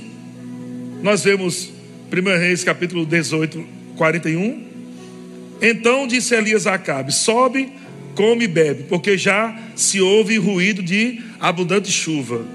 [1.02, 1.71] nós vemos
[2.12, 4.68] 1 Reis capítulo 18, 41.
[5.62, 7.72] Então disse Elias a Acabe: Sobe,
[8.16, 12.46] come e bebe, porque já se ouve ruído de abundante chuva.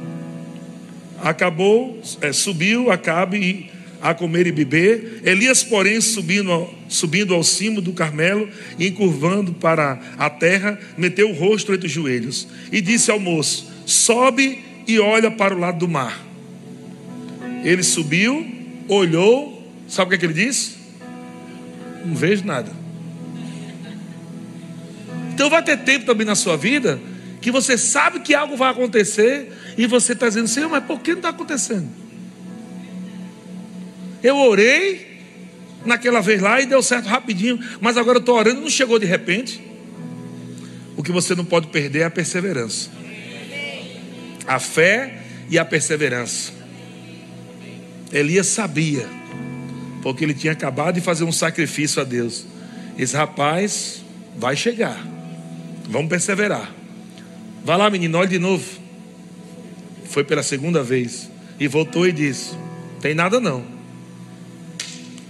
[1.22, 3.70] Acabou, é, subiu Acabe
[4.02, 5.22] a comer e beber.
[5.24, 11.34] Elias, porém, subindo ao, subindo ao cimo do Carmelo encurvando para a terra, meteu o
[11.34, 15.88] rosto entre os joelhos e disse ao moço: Sobe e olha para o lado do
[15.88, 16.22] mar.
[17.64, 18.55] Ele subiu,
[18.88, 20.76] olhou, sabe o que, é que ele disse?
[22.04, 22.70] Não vejo nada.
[25.32, 26.98] Então vai ter tempo também na sua vida
[27.40, 31.10] que você sabe que algo vai acontecer e você está dizendo, Senhor, mas por que
[31.10, 31.88] não está acontecendo?
[34.22, 35.20] Eu orei
[35.84, 38.98] naquela vez lá e deu certo rapidinho, mas agora eu estou orando e não chegou
[38.98, 39.62] de repente.
[40.96, 42.90] O que você não pode perder é a perseverança,
[44.46, 46.55] a fé e a perseverança.
[48.12, 49.06] Elias sabia,
[50.02, 52.46] porque ele tinha acabado de fazer um sacrifício a Deus.
[52.98, 54.02] Esse rapaz
[54.36, 55.04] vai chegar,
[55.88, 56.72] vamos perseverar.
[57.64, 58.64] Vai lá, menino, olhe de novo.
[60.04, 61.28] Foi pela segunda vez
[61.58, 62.54] e voltou e disse:
[63.00, 63.64] Tem nada não.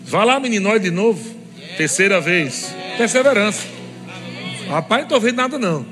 [0.04, 1.34] Vá lá, menino, olha de novo.
[1.76, 2.74] Terceira vez.
[2.96, 3.66] Perseverança.
[4.68, 5.86] Rapaz, não estou vendo nada não.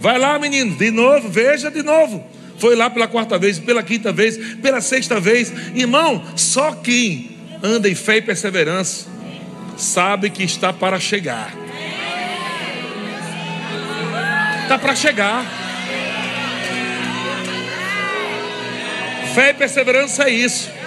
[0.00, 2.24] Vai lá, menino, de novo, veja de novo.
[2.58, 5.52] Foi lá pela quarta vez, pela quinta vez, pela sexta vez.
[5.74, 7.30] Irmão, só quem
[7.62, 9.06] anda em fé e perseverança
[9.76, 11.54] sabe que está para chegar.
[14.62, 15.46] Está para chegar.
[19.34, 20.78] Fé e perseverança é isso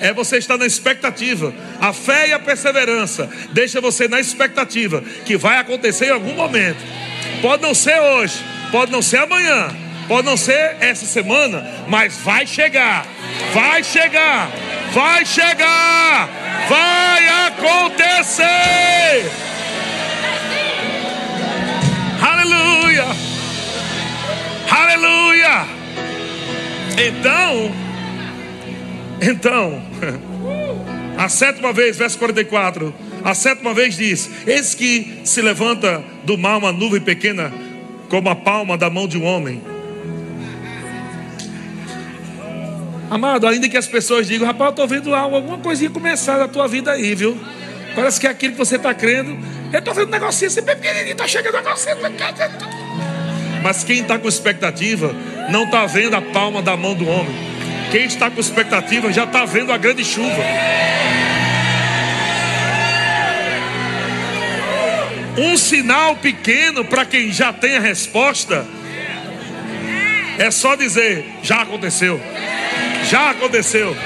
[0.00, 1.54] é você estar na expectativa.
[1.80, 6.78] A fé e a perseverança deixa você na expectativa que vai acontecer em algum momento.
[7.40, 8.34] Pode não ser hoje,
[8.70, 9.68] pode não ser amanhã,
[10.06, 13.06] pode não ser essa semana, mas vai chegar.
[13.52, 14.50] Vai chegar.
[14.92, 16.28] Vai chegar.
[16.68, 18.44] Vai acontecer.
[22.20, 23.04] Aleluia.
[24.70, 25.66] Aleluia.
[26.96, 27.72] Então,
[29.20, 29.82] então,
[31.18, 32.94] a sétima vez, verso 44,
[33.24, 37.52] a sétima vez diz: Eis que se levanta do mar uma nuvem pequena,
[38.08, 39.73] como a palma da mão de um homem.
[43.14, 46.48] Amado, ainda que as pessoas digam, rapaz, eu estou vendo algo, alguma coisinha começar na
[46.48, 47.40] tua vida aí, viu?
[47.94, 49.38] Parece que é aquilo que você está crendo.
[49.72, 51.96] Eu estou vendo um negocinho assim, bem pequenininho, está chegando um negocinho.
[53.62, 55.14] Mas quem está com expectativa,
[55.48, 57.32] não está vendo a palma da mão do homem.
[57.92, 60.42] Quem está com expectativa já está vendo a grande chuva.
[65.38, 68.66] Um sinal pequeno para quem já tem a resposta
[70.36, 72.20] é só dizer: já aconteceu,
[73.04, 73.96] já aconteceu,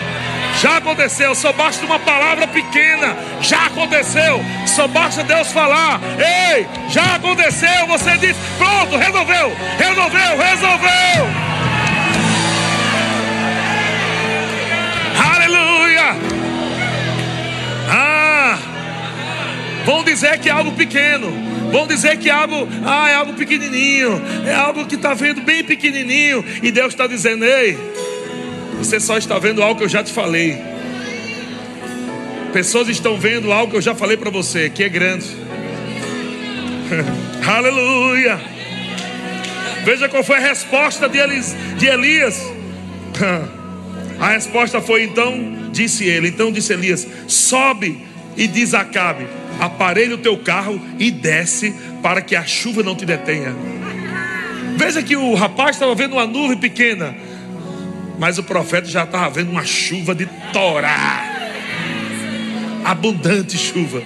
[0.61, 1.35] já aconteceu.
[1.35, 4.45] Só basta uma palavra pequena, já aconteceu.
[4.67, 7.87] Só basta Deus falar: ei, já aconteceu.
[7.89, 11.49] Você diz: pronto, resolveu, resolveu, resolveu.
[17.91, 18.59] Ah,
[19.85, 21.49] vão dizer que é algo pequeno.
[21.71, 25.63] Vão dizer que é algo, ah, é algo pequenininho, é algo que está vendo bem
[25.63, 27.79] pequenininho, e Deus está dizendo: ei,
[28.79, 30.59] você só está vendo algo que eu já te falei.
[32.53, 35.27] Pessoas estão vendo algo que eu já falei para você, que é grande.
[37.47, 38.41] Aleluia.
[39.85, 41.19] Veja qual foi a resposta de.
[41.77, 42.43] De Elias.
[44.21, 48.05] A resposta foi então Disse ele, então disse Elias: sobe
[48.37, 49.29] e diz a Acabe:
[50.13, 51.73] o teu carro e desce
[52.03, 53.55] para que a chuva não te detenha.
[54.77, 57.17] Veja que o rapaz estava vendo uma nuvem pequena,
[58.19, 61.39] mas o profeta já estava vendo uma chuva de Torá
[62.89, 64.03] abundante chuva.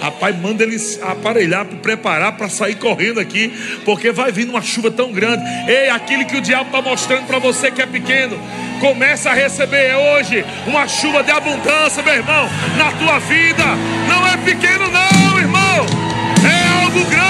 [0.00, 3.52] Rapaz, manda eles aparelhar, preparar para sair correndo aqui,
[3.84, 5.42] porque vai vir uma chuva tão grande.
[5.68, 8.38] Ei, aquilo que o diabo está mostrando para você que é pequeno,
[8.78, 13.64] começa a receber hoje uma chuva de abundância, meu irmão, na tua vida.
[14.08, 15.86] Não é pequeno, não, irmão,
[16.44, 17.26] é algo grande.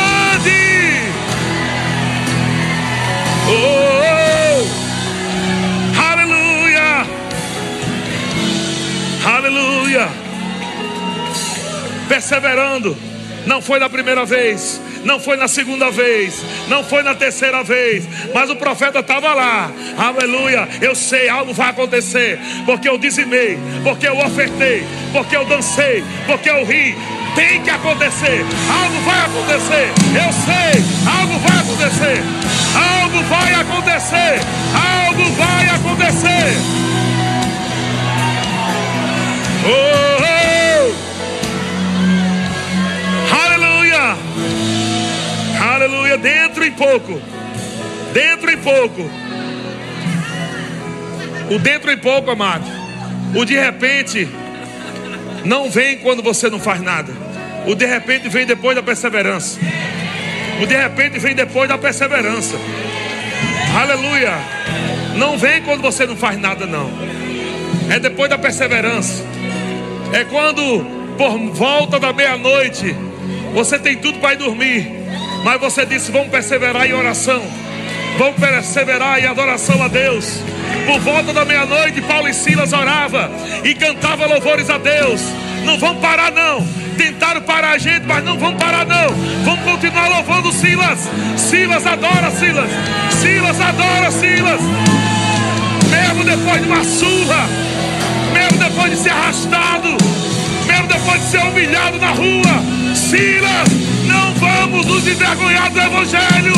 [3.49, 4.26] Oh, oh.
[9.47, 10.27] Aleluia
[12.09, 12.97] perseverando.
[13.47, 18.09] Não foi na primeira vez, não foi na segunda vez, não foi na terceira vez,
[18.35, 19.71] mas o profeta estava lá.
[19.97, 20.69] Aleluia.
[20.81, 26.51] Eu sei, algo vai acontecer, porque eu dizimei, porque eu ofertei, porque eu dancei, porque
[26.51, 26.97] eu ri.
[27.37, 29.93] Tem que acontecer, algo vai acontecer.
[30.15, 30.85] Eu sei,
[31.21, 32.23] algo vai acontecer,
[32.75, 34.41] algo vai acontecer,
[34.75, 36.96] algo vai acontecer.
[39.67, 40.27] Oh, oh.
[45.61, 46.17] Aleluia.
[46.19, 47.21] Dentro em pouco.
[48.13, 49.11] Dentro em pouco.
[51.51, 52.65] O dentro em pouco, amado.
[53.35, 54.29] O de repente
[55.45, 57.13] não vem quando você não faz nada.
[57.67, 59.59] O de repente vem depois da perseverança.
[60.63, 62.57] O de repente vem depois da perseverança.
[63.79, 64.39] Aleluia.
[65.17, 66.91] Não vem quando você não faz nada, não.
[67.91, 69.23] É depois da perseverança.
[70.13, 70.85] É quando,
[71.17, 72.95] por volta da meia-noite,
[73.53, 74.91] você tem tudo para ir dormir.
[75.45, 77.43] Mas você disse: vamos perseverar em oração.
[78.19, 80.41] Vamos perseverar em adoração a Deus.
[80.87, 83.31] Por volta da meia-noite, Paulo e Silas orava
[83.63, 85.21] e cantava louvores a Deus.
[85.65, 86.67] Não vamos parar não.
[86.97, 89.09] Tentaram parar a gente, mas não vamos parar não.
[89.45, 91.11] Vamos continuar louvando Silas.
[91.37, 92.71] Silas adora Silas.
[93.11, 94.61] Silas adora Silas.
[95.91, 97.49] Mesmo depois de uma surra,
[98.57, 99.89] mesmo depois de ser arrastado,
[100.67, 103.69] mesmo depois de ser humilhado na rua, Silas
[104.07, 106.55] não vamos nos envergonhar do Evangelho,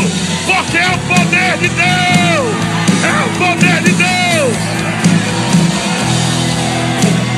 [0.47, 2.69] porque é o poder de Deus.
[3.05, 4.57] É o poder de Deus.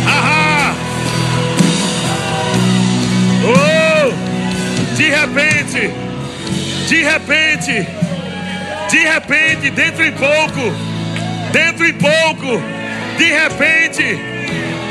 [0.06, 0.74] Ahá.
[3.44, 5.90] Oh, de repente,
[6.88, 7.86] de repente,
[8.90, 10.74] de repente, dentro em pouco,
[11.52, 12.62] dentro em pouco,
[13.16, 14.30] de repente,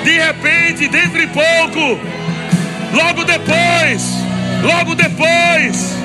[0.03, 1.99] de repente, dentro em pouco,
[2.93, 4.29] logo depois
[4.61, 5.95] Logo depois,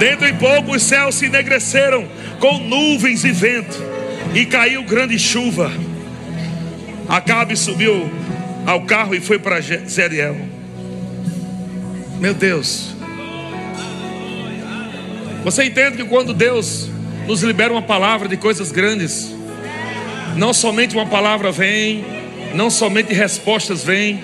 [0.00, 2.08] dentro em pouco os céus se enegreceram
[2.40, 3.80] com nuvens e vento,
[4.34, 5.70] e caiu grande chuva.
[7.08, 8.10] Acabe subiu
[8.66, 10.36] ao carro e foi para Zeriel.
[12.18, 12.96] Meu Deus.
[15.44, 16.90] Você entende que quando Deus
[17.26, 19.34] nos libera uma palavra de coisas grandes,
[20.36, 22.16] não somente uma palavra vem
[22.56, 24.22] não somente respostas vêm,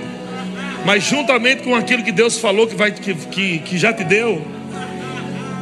[0.84, 4.44] mas juntamente com aquilo que Deus falou que, vai, que, que, que já te deu,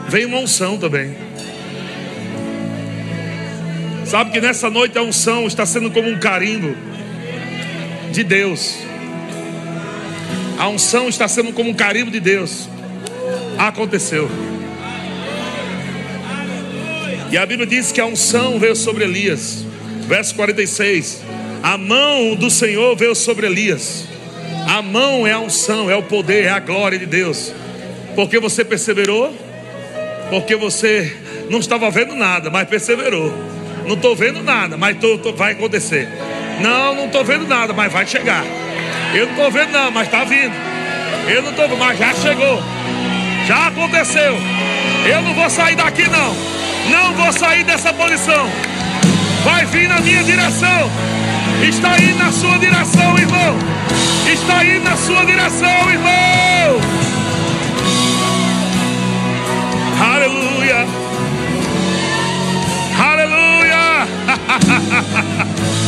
[0.09, 1.15] vem uma unção também.
[4.07, 6.75] Sabe que nessa noite a unção está sendo como um carimbo
[8.13, 8.79] de Deus.
[10.59, 12.69] A unção está sendo como um carimbo de Deus.
[13.59, 14.29] Aconteceu.
[17.31, 19.65] E a Bíblia diz que a unção veio sobre Elias.
[20.09, 21.23] Verso 46.
[21.63, 24.05] A mão do Senhor veio sobre Elias.
[24.67, 27.53] A mão é a unção, é o poder, é a glória de Deus.
[28.17, 29.33] Porque você perseverou?
[30.29, 31.17] Porque você
[31.49, 33.33] não estava vendo nada, mas perseverou.
[33.87, 36.09] Não estou vendo nada, mas tô, tô, vai acontecer.
[36.61, 38.45] Não, não estou vendo nada, mas vai chegar.
[39.15, 40.55] Eu não estou vendo não, mas está vindo.
[41.29, 42.61] Eu não estou, mas já chegou.
[43.47, 44.37] Já aconteceu.
[45.09, 46.60] Eu não vou sair daqui não.
[46.91, 48.51] Não vou sair dessa posição.
[49.45, 50.91] Vai vir na minha direção.
[51.63, 53.57] Está aí na sua direção, irmão.
[54.31, 56.81] Está aí na sua direção, irmão.
[60.01, 60.87] Aleluia.
[62.99, 64.09] Aleluia.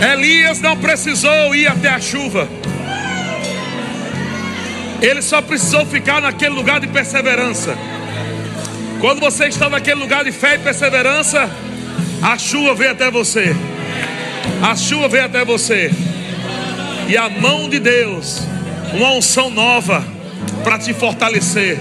[0.00, 2.48] Elias não precisou ir até a chuva.
[5.02, 7.76] Ele só precisou ficar naquele lugar de perseverança.
[9.00, 11.50] Quando você está naquele lugar de fé e perseverança,
[12.22, 13.54] a chuva vem até você.
[14.62, 15.90] A chuva vem até você.
[17.08, 18.42] E a mão de Deus,
[18.94, 20.04] uma unção nova
[20.62, 21.78] para te fortalecer.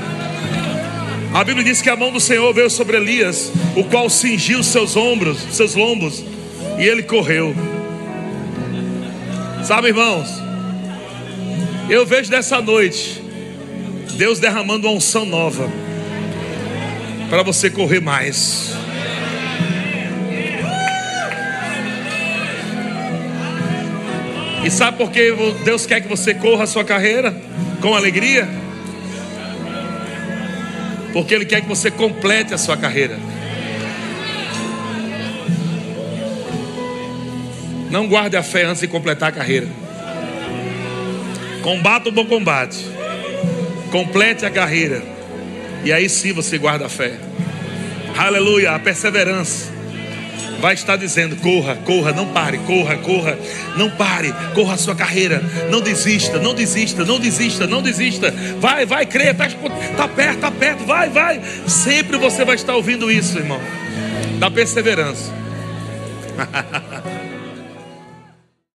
[1.34, 4.96] A Bíblia diz que a mão do Senhor veio sobre Elias, o qual cingiu seus
[4.96, 6.24] ombros, seus lombos,
[6.78, 7.56] e ele correu.
[9.70, 10.28] Sabe, irmãos,
[11.88, 13.22] eu vejo nessa noite
[14.18, 15.70] Deus derramando uma unção nova
[17.30, 18.74] para você correr mais.
[24.66, 25.32] E sabe por que
[25.64, 27.32] Deus quer que você corra a sua carreira
[27.80, 28.50] com alegria?
[31.14, 33.20] Porque Ele quer que você complete a sua carreira.
[37.90, 39.68] Não guarde a fé antes de completar a carreira.
[41.64, 42.86] Combata o bom combate.
[43.92, 45.02] Complete a carreira.
[45.84, 47.14] E aí sim você guarda a fé.
[48.18, 49.80] Aleluia, a perseverança
[50.60, 53.38] vai estar dizendo: corra, corra, não pare, corra, corra,
[53.78, 58.34] não pare, corra a sua carreira, não desista, não desista, não desista, não desista.
[58.60, 59.48] Vai, vai, creia, está
[59.98, 61.42] tá perto, está perto, vai, vai.
[61.68, 63.60] Sempre você vai estar ouvindo isso, irmão,
[64.38, 65.34] da perseverança.